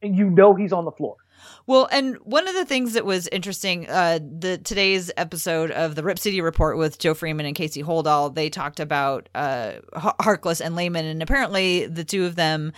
[0.00, 1.16] And you know he's on the floor.
[1.66, 6.02] Well, and one of the things that was interesting, uh, the today's episode of the
[6.02, 10.74] Rip City Report with Joe Freeman and Casey Holdahl, they talked about uh, Harkless and
[10.74, 12.72] Layman, and apparently the two of them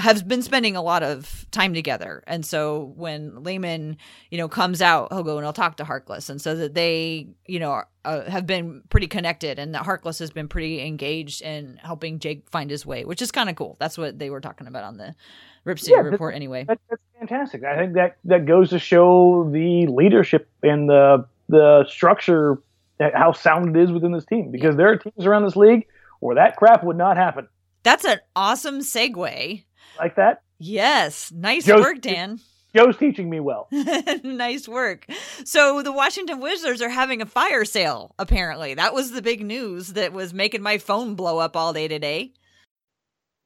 [0.00, 2.24] have been spending a lot of time together.
[2.26, 3.96] And so when Layman,
[4.30, 7.28] you know, comes out, he'll go and he'll talk to Harkless, and so that they,
[7.46, 11.78] you know, uh, have been pretty connected, and that Harkless has been pretty engaged in
[11.82, 13.76] helping Jake find his way, which is kind of cool.
[13.78, 15.14] That's what they were talking about on the
[15.64, 16.64] Rip City yeah, report anyway.
[16.64, 17.64] That, that's fantastic.
[17.64, 22.58] I think that that goes to show the leadership and the the structure,
[22.98, 24.50] how sound it is within this team.
[24.50, 25.86] Because there are teams around this league
[26.20, 27.48] where that crap would not happen.
[27.82, 29.64] That's an awesome segue.
[29.98, 30.42] Like that?
[30.58, 31.32] Yes.
[31.32, 32.40] Nice Joe's, work, Dan.
[32.74, 33.68] Joe's teaching me well.
[34.24, 35.06] nice work.
[35.44, 38.74] So the Washington Wizards are having a fire sale, apparently.
[38.74, 42.32] That was the big news that was making my phone blow up all day today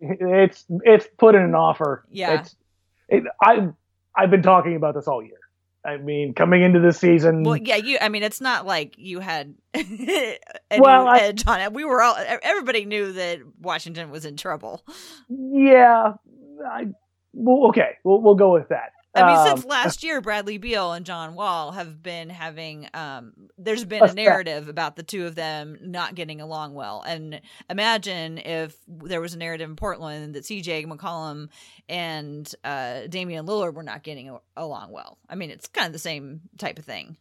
[0.01, 2.05] it's it's put in an offer.
[2.11, 2.41] Yeah.
[2.41, 2.57] It's
[3.09, 3.69] it, I
[4.17, 5.39] I've been talking about this all year.
[5.87, 7.43] I mean, coming into the season.
[7.43, 7.99] Well, yeah, you.
[8.01, 11.75] I mean, it's not like you had any well, I, edge on it.
[11.75, 12.17] We were all.
[12.43, 14.83] Everybody knew that Washington was in trouble.
[15.29, 16.15] Yeah.
[16.67, 16.87] I,
[17.33, 17.99] well, okay.
[18.05, 18.93] We'll we'll go with that.
[19.17, 22.89] I mean, um, since last year, Bradley Beal and John Wall have been having.
[22.95, 27.41] Um, there's been a narrative about the two of them not getting along well, and
[27.71, 31.49] imagine if there was a narrative in Portland that CJ McCollum
[31.89, 35.19] and uh, Damian Lillard were not getting along well.
[35.29, 37.17] I mean, it's kind of the same type of thing.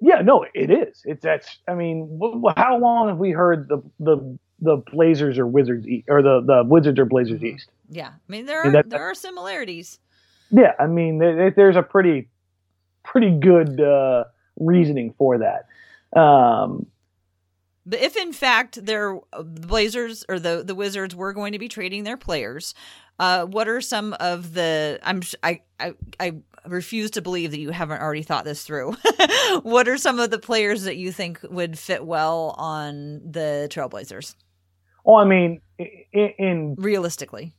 [0.00, 1.02] Yeah, no, it is.
[1.04, 1.58] It's that's.
[1.68, 2.18] I mean,
[2.56, 6.98] how long have we heard the the the Blazers or Wizards or the the Wizards
[6.98, 7.56] or Blazers mm-hmm.
[7.56, 7.70] East?
[7.88, 9.98] Yeah, I mean there are, that, there are similarities.
[10.50, 12.28] Yeah, I mean, there's a pretty,
[13.04, 14.24] pretty good uh,
[14.58, 16.18] reasoning for that.
[16.18, 16.86] Um,
[17.86, 21.68] but if in fact their the Blazers or the the Wizards were going to be
[21.68, 22.74] trading their players,
[23.18, 24.98] uh, what are some of the?
[25.02, 26.32] I'm I I I
[26.66, 28.96] refuse to believe that you haven't already thought this through.
[29.62, 34.34] what are some of the players that you think would fit well on the Trailblazers?
[35.04, 37.54] Well, I mean, in, in realistically,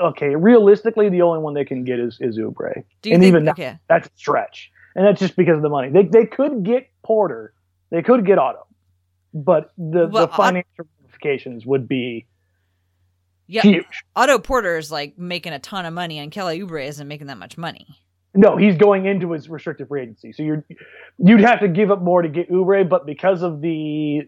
[0.00, 2.76] okay, realistically, the only one they can get is, is Oubre.
[2.76, 3.64] and think, even okay.
[3.64, 4.70] that, that's a stretch.
[4.94, 5.90] And that's just because of the money.
[5.90, 7.52] They, they could get Porter,
[7.90, 8.66] they could get Otto,
[9.32, 12.26] but the, well, the financial ramifications would be
[13.46, 14.04] yeah, huge.
[14.16, 17.38] Otto Porter is like making a ton of money, and Kelly Oubre isn't making that
[17.38, 17.86] much money.
[18.36, 20.64] No, he's going into his restricted free agency, so you're
[21.18, 24.22] you'd have to give up more to get Oubre, but because of the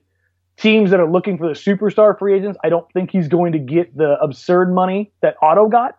[0.56, 3.58] teams that are looking for the superstar free agents, I don't think he's going to
[3.58, 5.98] get the absurd money that Otto got.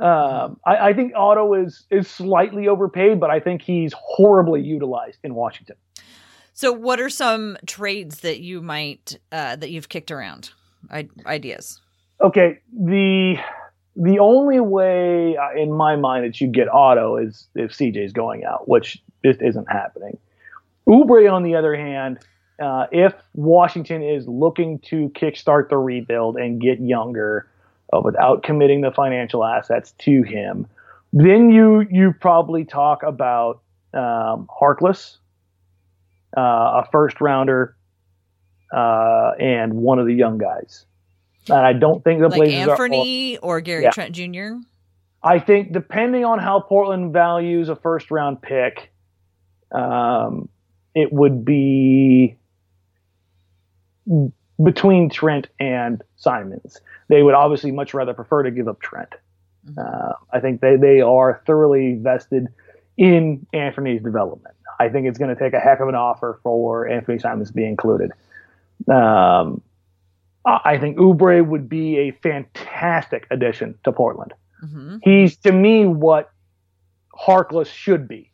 [0.00, 5.20] Um, I, I, think Otto is is slightly overpaid, but I think he's horribly utilized
[5.24, 5.76] in Washington.
[6.52, 10.50] So, what are some trades that you might uh, that you've kicked around?
[10.90, 11.80] I, ideas.
[12.20, 13.36] Okay, the
[13.96, 18.44] the only way uh, in my mind that you get Otto is if CJ's going
[18.44, 20.18] out, which just isn't happening.
[20.86, 22.18] Oubre, on the other hand,
[22.60, 27.48] uh, if Washington is looking to kickstart the rebuild and get younger
[27.92, 30.66] uh, without committing the financial assets to him,
[31.12, 33.60] then you you probably talk about
[33.94, 35.16] um, Harkless,
[36.36, 37.76] uh, a first rounder,
[38.74, 40.86] uh, and one of the young guys.
[41.48, 43.90] And I don't think the like Blazers Anthony are, or Gary yeah.
[43.90, 44.56] Trent Jr.
[45.22, 48.92] I think depending on how Portland values a first round pick,
[49.72, 50.48] um,
[50.94, 52.36] it would be
[54.62, 56.80] between Trent and Simons.
[57.08, 59.14] They would obviously much rather prefer to give up Trent.
[59.68, 59.78] Mm-hmm.
[59.78, 62.48] Uh, I think they, they are thoroughly vested
[62.96, 64.54] in Anthony's development.
[64.78, 67.54] I think it's going to take a heck of an offer for Anthony Simons to
[67.54, 68.12] be included.
[68.90, 69.62] Um,
[70.44, 74.32] I think Oubre would be a fantastic addition to Portland.
[74.64, 74.98] Mm-hmm.
[75.02, 76.30] He's to me what
[77.18, 78.30] Harkless should be.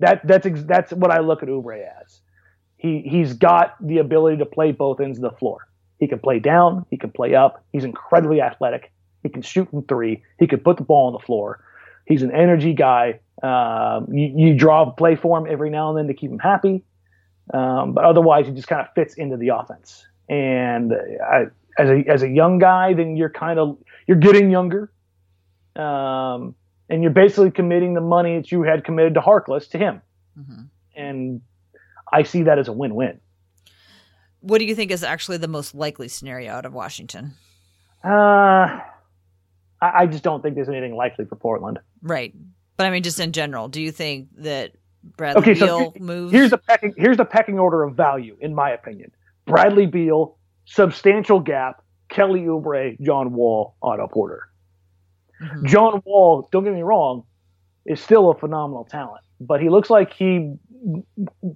[0.00, 2.20] That that's ex- that's what I look at Oubre as.
[2.84, 5.66] He he's got the ability to play both ends of the floor.
[6.00, 7.64] He can play down, he can play up.
[7.72, 8.92] He's incredibly athletic.
[9.22, 10.22] He can shoot from three.
[10.38, 11.64] He can put the ball on the floor.
[12.04, 13.20] He's an energy guy.
[13.42, 16.38] Um, you, you, draw a play for him every now and then to keep him
[16.38, 16.84] happy,
[17.54, 20.06] um, but otherwise he just kind of fits into the offense.
[20.28, 21.46] And I,
[21.78, 24.92] as a as a young guy, then you're kind of you're getting younger,
[25.74, 26.54] um,
[26.90, 30.02] and you're basically committing the money that you had committed to Harkless to him.
[30.38, 30.62] Mm-hmm.
[30.96, 31.40] And
[32.14, 33.20] I see that as a win-win.
[34.40, 37.32] What do you think is actually the most likely scenario out of Washington?
[38.04, 38.82] Uh, I,
[39.80, 41.78] I just don't think there's anything likely for Portland.
[42.02, 42.34] Right,
[42.76, 44.72] but I mean, just in general, do you think that
[45.16, 46.32] Bradley okay, Beal so moves?
[46.32, 49.10] Here's the pecking here's the pecking order of value, in my opinion.
[49.46, 50.36] Bradley Beal,
[50.66, 51.80] substantial gap.
[52.10, 54.48] Kelly Oubre, John Wall, Otto Porter.
[55.42, 55.66] Mm-hmm.
[55.66, 57.24] John Wall, don't get me wrong,
[57.86, 60.54] is still a phenomenal talent, but he looks like he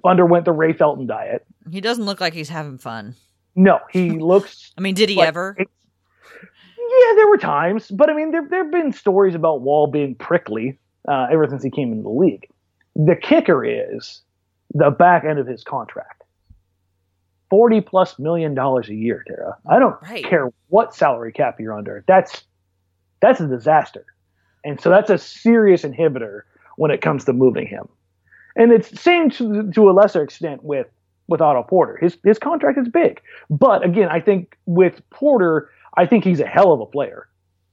[0.05, 1.47] underwent the Ray Felton diet.
[1.70, 3.14] He doesn't look like he's having fun.
[3.55, 4.72] No, he looks.
[4.76, 5.57] I mean, did he like ever?
[5.59, 10.14] Yeah, there were times, but I mean, there there have been stories about Wall being
[10.14, 12.49] prickly uh, ever since he came into the league.
[12.97, 14.22] The kicker is
[14.74, 16.22] the back end of his contract.
[17.51, 19.57] 40 plus million dollars a year, Tara.
[19.68, 20.24] I don't right.
[20.24, 22.05] care what salary cap you're under.
[22.07, 22.43] That's
[23.20, 24.05] that's a disaster.
[24.64, 26.43] And so that's a serious inhibitor
[26.79, 27.89] when it comes to moving him.
[28.57, 30.87] And it's same to, to a lesser extent with
[31.26, 31.99] with Otto Porter.
[32.01, 33.20] His his contract is big.
[33.51, 37.29] But again, I think with Porter, I think he's a hell of a player.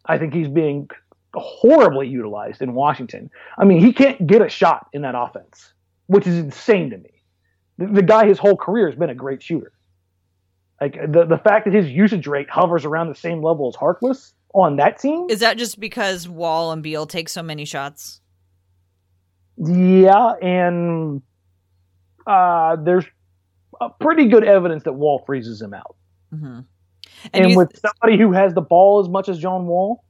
[0.05, 0.89] I think he's being
[1.33, 3.29] horribly utilized in Washington.
[3.57, 5.73] I mean, he can't get a shot in that offense,
[6.07, 7.11] which is insane to me.
[7.77, 9.71] The, the guy his whole career has been a great shooter.
[10.81, 14.33] Like the the fact that his usage rate hovers around the same level as Harkless
[14.53, 15.27] on that team.
[15.29, 18.21] Is that just because Wall and Beal take so many shots?
[19.57, 21.21] Yeah, and
[22.27, 23.05] uh, there's
[23.99, 25.95] pretty good evidence that Wall freezes him out.
[26.33, 26.59] Mm-hmm.
[27.33, 30.03] And, and with th- somebody who has the ball as much as John Wall,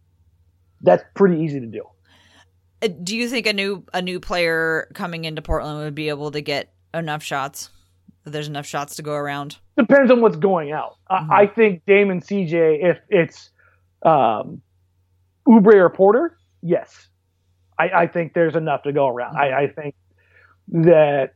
[0.82, 1.84] that's pretty easy to do.
[2.82, 6.32] Uh, do you think a new a new player coming into Portland would be able
[6.32, 7.70] to get enough shots?
[8.24, 9.58] There's enough shots to go around.
[9.78, 10.96] Depends on what's going out.
[11.12, 11.32] Mm-hmm.
[11.32, 13.52] I, I think Damon CJ, if it's
[14.04, 14.62] um,
[15.48, 17.10] Oubre or Porter, yes,
[17.78, 19.36] I, I, think there's enough to go around.
[19.36, 19.96] I, I, think
[20.70, 21.36] that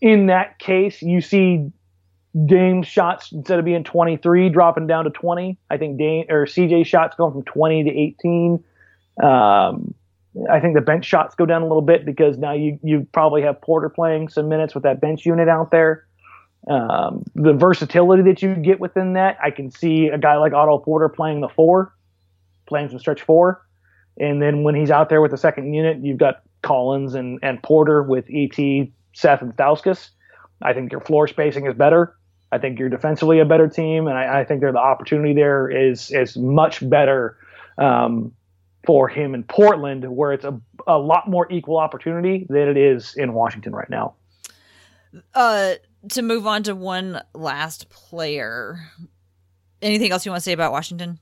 [0.00, 1.70] in that case, you see
[2.46, 5.58] Dame shots instead of being 23 dropping down to 20.
[5.70, 8.64] I think Dame or CJ shots going from 20 to 18.
[9.22, 9.94] Um,
[10.50, 13.42] I think the bench shots go down a little bit because now you you probably
[13.42, 16.06] have Porter playing some minutes with that bench unit out there.
[16.68, 20.78] Um, the versatility that you get within that, I can see a guy like Otto
[20.78, 21.94] Porter playing the four,
[22.66, 23.64] playing some stretch four,
[24.18, 27.62] and then when he's out there with the second unit, you've got Collins and, and
[27.62, 30.10] Porter with ET, Seth, and Stauskas.
[30.62, 32.16] I think your floor spacing is better.
[32.52, 36.12] I think you're defensively a better team, and I, I think the opportunity there is
[36.12, 37.36] is much better
[37.78, 38.32] um,
[38.86, 43.14] for him in Portland, where it's a, a lot more equal opportunity than it is
[43.16, 44.14] in Washington right now.
[45.34, 45.74] Uh,
[46.10, 48.78] to move on to one last player.
[49.82, 51.18] Anything else you want to say about Washington?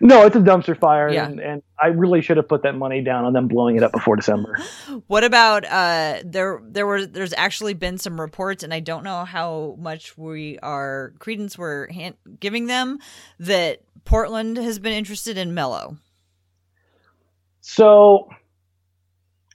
[0.00, 1.26] No, it's a dumpster fire, yeah.
[1.26, 3.92] and, and I really should have put that money down on them blowing it up
[3.92, 4.58] before December.
[5.06, 6.60] what about uh, there?
[6.64, 11.14] There were there's actually been some reports, and I don't know how much we are
[11.18, 12.98] credence we're hand, giving them
[13.40, 15.96] that Portland has been interested in Melo.
[17.60, 18.30] So,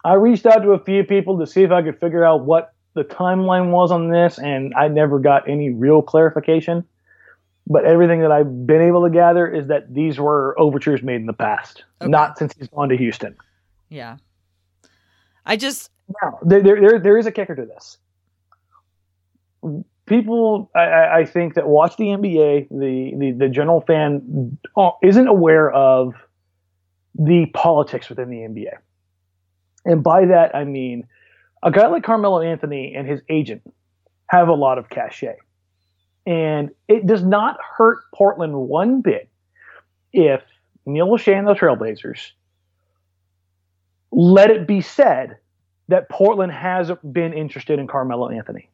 [0.04, 2.74] I reached out to a few people to see if I could figure out what
[2.94, 6.86] the timeline was on this, and I never got any real clarification.
[7.66, 11.28] But everything that I've been able to gather is that these were overtures made in
[11.28, 12.10] the past, okay.
[12.10, 13.38] not since he's gone to Houston.
[13.90, 14.18] Yeah.
[15.46, 15.90] I just
[16.22, 17.98] now there, there, there is a kicker to this.
[20.06, 25.28] People, I, I think that watch the NBA, the, the, the general fan uh, isn't
[25.28, 26.14] aware of
[27.16, 28.74] the politics within the NBA.
[29.86, 31.08] And by that, I mean
[31.64, 33.62] a guy like Carmelo Anthony and his agent
[34.28, 35.38] have a lot of cachet.
[36.26, 39.30] And it does not hurt Portland one bit
[40.14, 40.42] if
[40.86, 42.32] Neil Olshey and the Trailblazers
[44.12, 45.38] let it be said
[45.88, 48.70] that Portland has been interested in Carmelo Anthony.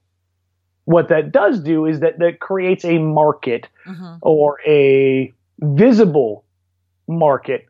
[0.85, 4.15] What that does do is that that creates a market mm-hmm.
[4.21, 6.43] or a visible
[7.07, 7.67] market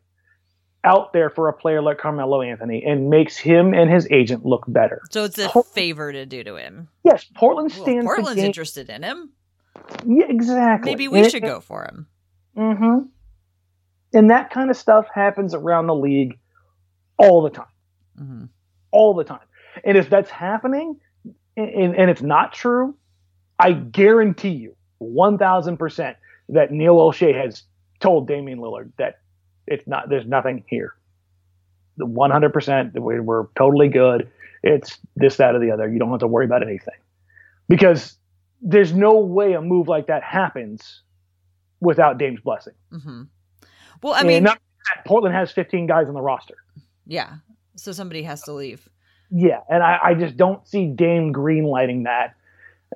[0.84, 4.64] out there for a player like Carmelo Anthony and makes him and his agent look
[4.68, 5.02] better.
[5.12, 6.88] So it's a favor to do to him.
[7.04, 8.04] Yes, Portland Well, stands.
[8.04, 9.32] to Portland's interested in him.
[10.06, 10.92] Yeah, exactly.
[10.92, 12.08] Maybe we And- should go for him.
[12.58, 13.00] Mm-hmm.
[14.14, 16.38] And that kind of stuff happens around the league
[17.18, 17.66] all the time.
[18.18, 18.46] hmm
[18.92, 19.40] All the time.
[19.84, 21.00] And if that's happening
[21.56, 22.96] and, and it's not true,
[23.60, 26.16] I guarantee you 1000%
[26.50, 27.64] that Neil Olshey has
[28.00, 29.20] told Damian Lillard that
[29.68, 30.96] it's not, there's nothing here.
[31.98, 34.30] The 100%, that we're totally good.
[34.64, 35.88] It's this, that, or the other.
[35.88, 36.96] You don't have to worry about anything.
[37.68, 38.18] Because
[38.62, 41.02] there's no way a move like that happens
[41.80, 42.74] without Dame's blessing.
[42.92, 43.24] hmm
[44.04, 44.60] Well, I mean, not
[44.96, 46.56] that Portland has 15 guys on the roster.
[47.06, 47.36] yeah.
[47.76, 48.90] So somebody has to leave.
[49.32, 52.36] Yeah, and I, I just don't see Dame greenlighting that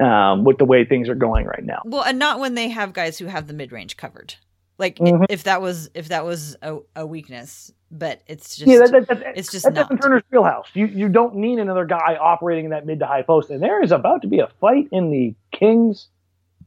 [0.03, 1.81] um, with the way things are going right now.
[1.85, 4.35] Well, and not when they have guys who have the mid range covered.
[4.77, 5.25] Like Mhm.
[5.29, 9.07] if that was if that was a, a weakness, but it's just yeah, that, that,
[9.07, 9.85] that, it's just that's not.
[9.85, 10.67] Evan Turner's wheelhouse.
[10.73, 13.81] You you don't need another guy operating in that mid to high post, and there
[13.83, 16.07] is about to be a fight in the Kings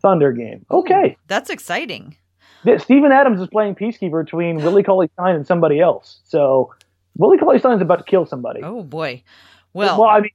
[0.01, 0.64] Thunder game.
[0.70, 2.16] Okay, That's exciting.
[2.64, 6.20] Th- Steven Adams is playing peacekeeper between Willie Cauley Stein and somebody else.
[6.24, 6.72] So
[7.16, 8.61] Willie Cauley Stein is about to kill somebody.
[8.62, 9.22] Oh boy.
[9.72, 10.31] Well, well, I mean,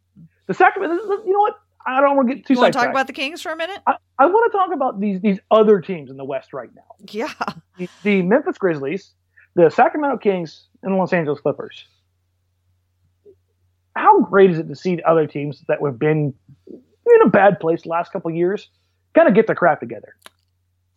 [0.47, 0.95] the Sacramento.
[1.25, 1.55] You know what?
[1.85, 3.55] I don't want to get too you want to talk about the Kings for a
[3.55, 3.79] minute?
[3.87, 7.07] I, I want to talk about these these other teams in the West right now.
[7.09, 7.33] Yeah.
[7.77, 9.13] The, the Memphis Grizzlies,
[9.55, 11.85] the Sacramento Kings, and the Los Angeles Clippers.
[13.95, 16.33] How great is it to see other teams that have been
[16.67, 18.69] in a bad place the last couple years
[19.13, 20.15] kind of get their crap together?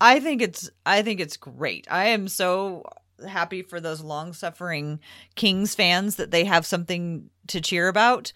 [0.00, 1.86] I think it's I think it's great.
[1.90, 2.84] I am so
[3.26, 5.00] happy for those long-suffering
[5.34, 8.32] Kings fans that they have something to cheer about.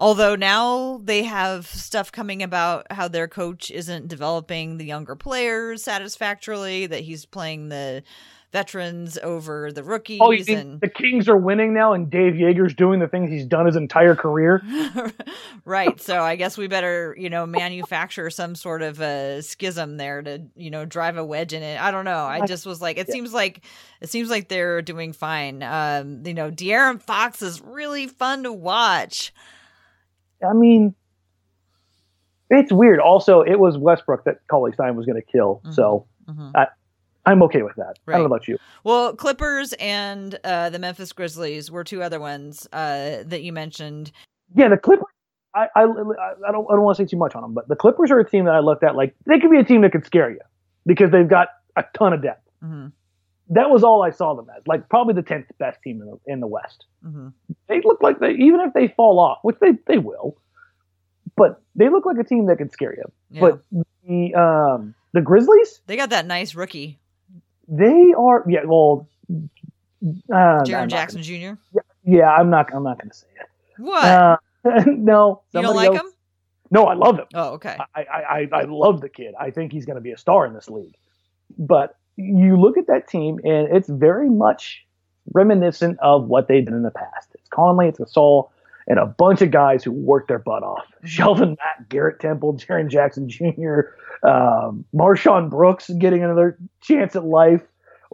[0.00, 5.82] Although now they have stuff coming about how their coach isn't developing the younger players
[5.82, 8.04] satisfactorily, that he's playing the
[8.50, 12.98] veterans over the rookies Oh, and the Kings are winning now, and Dave Joerger's doing
[13.00, 14.62] the things he's done his entire career?
[15.64, 16.00] right.
[16.00, 20.42] So I guess we better, you know, manufacture some sort of a schism there to,
[20.56, 21.80] you know, drive a wedge in it.
[21.80, 22.24] I don't know.
[22.24, 23.12] I just was like, it Yeah.
[23.14, 23.64] seems like
[24.00, 25.62] it seems like they're doing fine.
[25.62, 29.32] Um, you know, De'Aaron Fox is really fun to watch.
[30.48, 30.94] I mean,
[32.50, 33.00] it's weird.
[33.00, 36.52] Also, it was Westbrook that Cauley Stein was going to kill, so Mhm.
[37.28, 37.98] I'm okay with that.
[38.06, 38.56] I don't know about you.
[38.84, 44.12] Well, Clippers and uh, the Memphis Grizzlies were two other ones uh, that you mentioned.
[44.54, 45.04] Yeah, the Clippers.
[45.54, 47.76] I, I, I don't I don't want to say too much on them, but the
[47.76, 49.92] Clippers are a team that I looked at like they could be a team that
[49.92, 50.40] could scare you
[50.86, 52.48] because they've got a ton of depth.
[52.60, 52.86] hmm
[53.50, 56.32] That was all I saw them as, like probably the tenth best team in the
[56.32, 56.84] in the West.
[57.02, 57.28] hmm
[57.66, 60.36] They look like they even if they fall off, which they they will,
[61.36, 63.04] but they look like a team that could scare you.
[63.30, 63.40] Yeah.
[63.40, 63.62] But
[64.06, 66.98] the um the Grizzlies, they got that nice rookie,
[67.68, 69.08] they are yeah well.
[69.30, 71.32] Uh, Jaren Jackson Jr.
[71.34, 71.58] gonna-
[72.04, 72.72] yeah, I'm not.
[72.74, 73.46] I'm not going to say it.
[73.82, 74.04] What?
[74.04, 74.36] Uh,
[74.86, 76.12] no, you don't like else- him?
[76.70, 77.26] No, I love him.
[77.34, 77.76] Oh, okay.
[77.94, 79.34] I, I, I, I love the kid.
[79.40, 80.94] I think he's going to be a star in this league.
[81.58, 84.84] But you look at that team, and it's very much
[85.32, 87.28] reminiscent of what they've been in the past.
[87.34, 88.50] It's Conley, it's Gasol,
[88.88, 90.84] and a bunch of guys who work their butt off.
[91.04, 93.80] Shelvin Mack, Garrett Temple, Jaren Jackson Jr.,
[94.26, 97.62] um, MarShon Brooks getting another chance at life,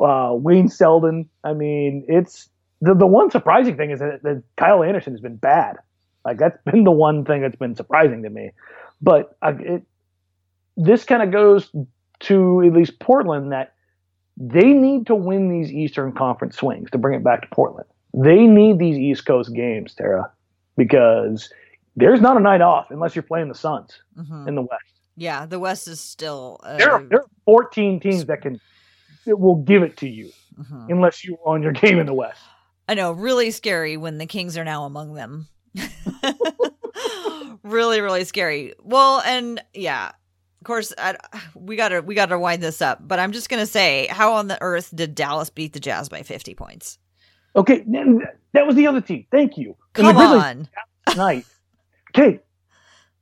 [0.02, 1.30] uh, Wayne Selden.
[1.44, 2.50] I mean, it's
[2.82, 5.76] the, the one surprising thing is that, that Kyle Anderson has been bad.
[6.24, 8.50] Like that's been the one thing that's been surprising to me.
[9.00, 9.82] But uh, it,
[10.76, 11.70] this kind of goes
[12.20, 13.74] to at least Portland that
[14.36, 17.86] they need to win these Eastern Conference swings to bring it back to Portland.
[18.12, 20.30] They need these East Coast games, Tara,
[20.76, 21.52] because
[21.96, 24.82] there's not a night off unless you're playing the Suns hmm in the West.
[25.16, 26.60] Yeah, the West is still.
[26.64, 28.60] Uh, There, are, there are 14 teams that can
[29.26, 30.90] that will give it to you mhm.
[30.90, 32.40] unless you're on your game in the West.
[32.88, 35.46] I know, really scary when the Kings are now among them.
[37.62, 38.74] really, really scary.
[38.82, 41.16] Well, and yeah, of course, I,
[41.54, 42.98] we gotta we gotta wind this up.
[43.06, 46.22] But I'm just gonna say, how on the earth did Dallas beat the Jazz by
[46.22, 46.98] 50 points?
[47.56, 47.84] Okay,
[48.52, 49.26] that was the other team.
[49.30, 49.76] Thank you.
[49.94, 50.68] Come Grizzlies on,
[51.16, 51.46] night.
[52.10, 52.40] Okay,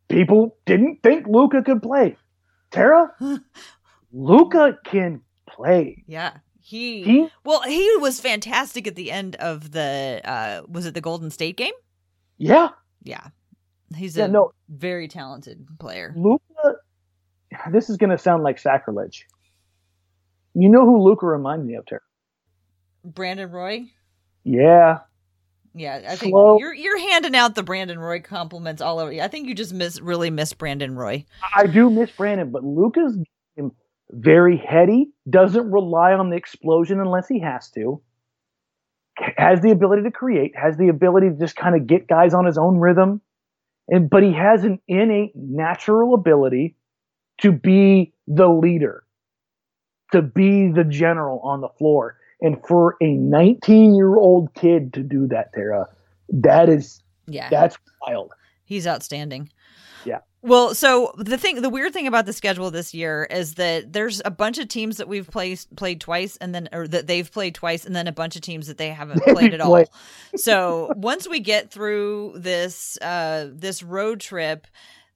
[0.09, 2.17] people didn't think Luka could play.
[2.71, 3.13] Tara,
[4.13, 6.05] Luka can play.
[6.07, 6.39] yeah.
[6.65, 11.01] He, He well, he was fantastic at the end of the uh was it the
[11.01, 11.73] Golden State game?
[12.39, 12.69] yeah
[13.03, 13.27] Yeah,
[13.97, 16.15] he's yeah a no very talented player.
[16.17, 16.43] Luka.
[17.73, 19.27] This is gonna sound like sacrilege.
[20.55, 22.01] You know who Luka reminds me of, Tara?
[23.05, 23.87] Brandon Roy.
[24.45, 25.01] Yeah,
[25.75, 26.59] Yeah, I think Slow.
[26.59, 29.13] you're you're handing out the Brandon Roy compliments all over.
[29.13, 31.25] I think you just miss really miss Brandon Roy.
[31.57, 33.17] I do miss Brandon, but Luka's
[33.57, 33.73] game
[34.11, 35.11] very heady.
[35.29, 38.03] Doesn't rely on the explosion unless he has to.
[39.37, 42.45] has the ability to create, has the ability to just kind of get guys on
[42.45, 43.21] his own rhythm,
[43.89, 46.77] and but he has an innate natural ability
[47.41, 49.05] to be the leader,
[50.13, 52.17] to be the general on the floor.
[52.43, 55.89] And for a 19 year old kid to do that, Tara,
[56.29, 58.33] that is yeah, that's wild.
[58.65, 59.49] He's outstanding.
[60.05, 60.19] Yeah.
[60.43, 64.21] Well, so the thing, the weird thing about the schedule this year is that there's
[64.25, 67.55] a bunch of teams that we've played played twice, and then or that they've played
[67.55, 69.85] twice, and then a bunch of teams that they haven't played at all.
[70.35, 74.67] So once we get through this uh, this road trip,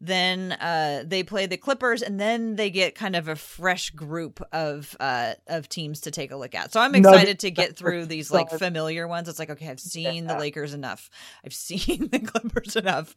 [0.01, 4.43] then uh, they play the Clippers, and then they get kind of a fresh group
[4.53, 6.73] of uh, of teams to take a look at.
[6.73, 9.29] So I'm excited to get through these like familiar ones.
[9.29, 10.35] It's like okay, I've seen yeah.
[10.35, 11.09] the Lakers enough,
[11.45, 13.15] I've seen the Clippers enough,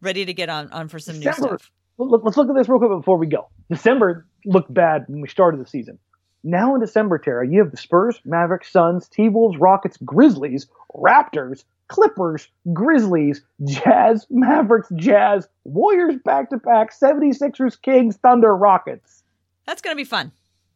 [0.00, 1.70] ready to get on on for some December, new stuff.
[1.98, 3.48] Let's look at this real quick before we go.
[3.70, 5.98] December looked bad when we started the season.
[6.42, 11.64] Now in December, Tara, you have the Spurs, Mavericks, Suns, T Wolves, Rockets, Grizzlies, Raptors,
[11.88, 19.22] Clippers, Grizzlies, Jazz, Mavericks, Jazz, Warriors back to back, 76ers, Kings, Thunder, Rockets.
[19.66, 20.32] That's going to be fun.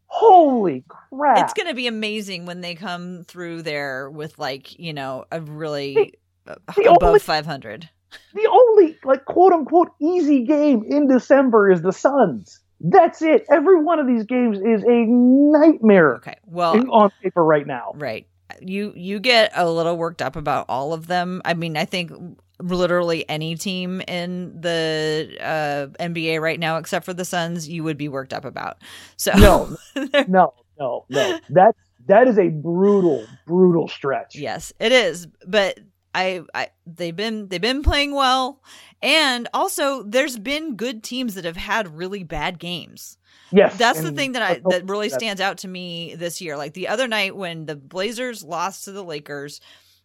[0.06, 1.38] Holy crap.
[1.38, 5.40] It's going to be amazing when they come through there with, like, you know, a
[5.40, 7.88] really the, the above only, 500.
[8.34, 12.61] The only, like, quote unquote, easy game in December is the Suns.
[12.80, 13.44] That's it.
[13.50, 16.16] Every one of these games is a nightmare.
[16.16, 16.36] Okay.
[16.46, 17.92] Well, on paper right now.
[17.96, 18.26] Right
[18.61, 21.42] you you get a little worked up about all of them.
[21.44, 22.12] I mean, I think
[22.61, 27.96] literally any team in the uh, NBA right now, except for the Suns, you would
[27.99, 28.78] be worked up about.
[29.16, 29.76] So no,
[30.28, 31.38] no, no, no.
[31.51, 31.76] That
[32.07, 34.34] that is a brutal, brutal stretch.
[34.36, 35.26] Yes, it is.
[35.46, 35.78] But
[36.14, 38.62] I, I they've been they've been playing well,
[39.03, 43.18] and also there's been good teams that have had really bad games.
[43.51, 46.57] Yes, that's the thing that I that really stands out to me this year.
[46.57, 49.61] Like the other night when the Blazers lost to the Lakers,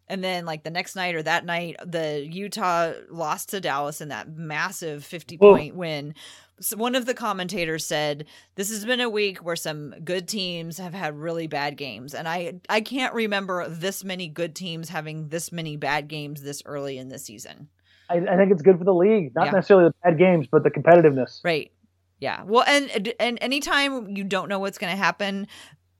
[0.07, 4.09] and then like the next night or that night, the Utah lost to Dallas in
[4.09, 6.13] that massive fifty point win.
[6.59, 8.25] So one of the commentators said
[8.55, 12.27] this has been a week where some good teams have had really bad games, and
[12.27, 16.97] I I can't remember this many good teams having this many bad games this early
[16.97, 17.69] in the season.
[18.09, 19.51] I, I think it's good for the league, not yeah.
[19.51, 21.39] necessarily the bad games, but the competitiveness.
[21.43, 21.71] Right.
[22.23, 22.43] Yeah.
[22.45, 25.45] Well, and and anytime you don't know what's going to happen,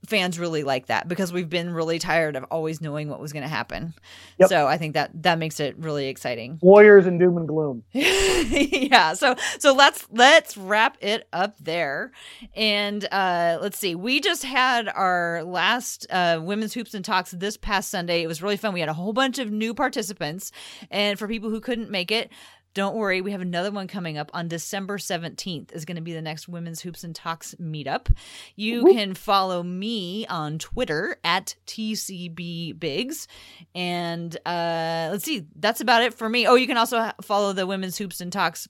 [0.06, 3.42] fans really like that because we've been really tired of always knowing what was going
[3.42, 3.92] to happen.
[4.38, 4.48] Yep.
[4.48, 6.58] So I think that that makes it really exciting.
[6.62, 7.82] Warriors and doom and gloom.
[7.92, 9.12] yeah.
[9.12, 12.12] So so let's let's wrap it up there,
[12.56, 13.94] and uh, let's see.
[13.94, 18.22] We just had our last uh, women's hoops and talks this past Sunday.
[18.22, 18.72] It was really fun.
[18.72, 20.52] We had a whole bunch of new participants,
[20.90, 22.30] and for people who couldn't make it,
[22.74, 26.12] don't worry, we have another one coming up on December 17th is going to be
[26.12, 28.14] the next Women's Hoops and Talks meetup.
[28.56, 33.28] You can follow me on Twitter at TCB Biggs.
[33.74, 36.46] And uh, let's see, that's about it for me.
[36.46, 38.68] Oh, you can also follow the Women's Hoops and Talks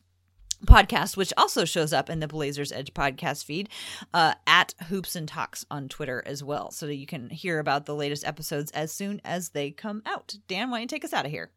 [0.66, 3.68] podcast, which also shows up in the Blazers Edge podcast feed
[4.12, 6.70] uh, at Hoops and Talks on Twitter as well.
[6.70, 10.34] So that you can hear about the latest episodes as soon as they come out.
[10.46, 11.50] Dan, why don't you take us out of here?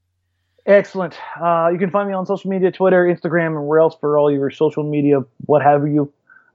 [0.68, 1.18] Excellent.
[1.41, 4.30] Uh, you can find me on social media, Twitter, Instagram, and where else for all
[4.30, 6.11] your social media, what have you.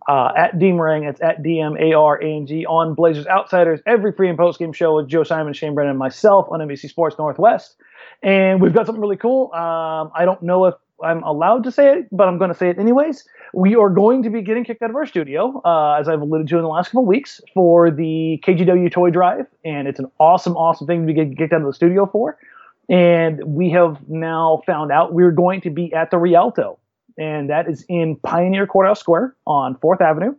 [0.06, 3.80] Uh, at DMarang, it's at D M A R A N G on Blazers Outsiders,
[3.86, 6.90] every pre and post game show with Joe Simon, Shane Brennan, and myself on NBC
[6.90, 7.76] Sports Northwest.
[8.22, 9.50] And we've got something really cool.
[9.54, 12.68] Um, I don't know if I'm allowed to say it, but I'm going to say
[12.68, 13.24] it anyways.
[13.54, 16.48] We are going to be getting kicked out of our studio, uh, as I've alluded
[16.48, 19.46] to in the last couple weeks, for the KGW Toy Drive.
[19.64, 22.38] And it's an awesome, awesome thing to be getting kicked out of the studio for.
[22.88, 26.78] And we have now found out we're going to be at the Rialto,
[27.16, 30.34] and that is in Pioneer Courthouse Square on 4th Avenue.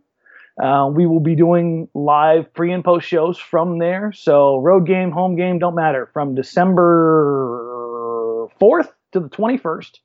[0.62, 4.12] Uh, we will be doing live pre and post shows from there.
[4.12, 6.86] So, road game, home game, don't matter, from December
[8.60, 9.98] 4th to the 21st.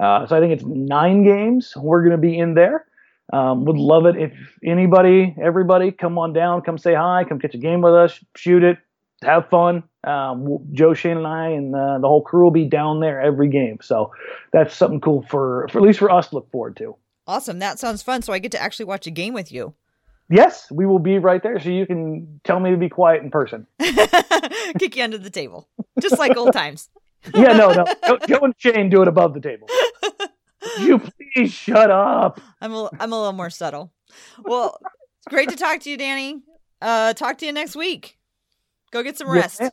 [0.00, 1.74] Uh, so, I think it's nine games.
[1.76, 2.86] We're going to be in there.
[3.32, 4.32] Um, would love it if
[4.64, 8.62] anybody, everybody, come on down, come say hi, come catch a game with us, shoot
[8.62, 8.78] it,
[9.22, 9.82] have fun.
[10.04, 13.48] Um, Joe Shane and I and uh, the whole crew will be down there every
[13.48, 13.78] game.
[13.82, 14.12] So
[14.52, 16.96] that's something cool for, for at least for us to look forward to.
[17.26, 17.60] Awesome.
[17.60, 18.22] That sounds fun.
[18.22, 19.74] So I get to actually watch a game with you.
[20.28, 23.30] Yes, we will be right there, so you can tell me to be quiet in
[23.30, 23.66] person.
[24.78, 25.68] Kick you under the table,
[26.00, 26.88] just like old times.
[27.34, 28.18] yeah, no, no.
[28.26, 29.68] Joe and Shane do it above the table.
[30.80, 31.00] you
[31.34, 32.40] please shut up.
[32.62, 33.92] I'm a, I'm a little more subtle.
[34.42, 34.80] Well,
[35.28, 36.40] great to talk to you, Danny.
[36.80, 38.18] Uh, talk to you next week.
[38.92, 39.58] Go get some rest.
[39.60, 39.70] Yeah.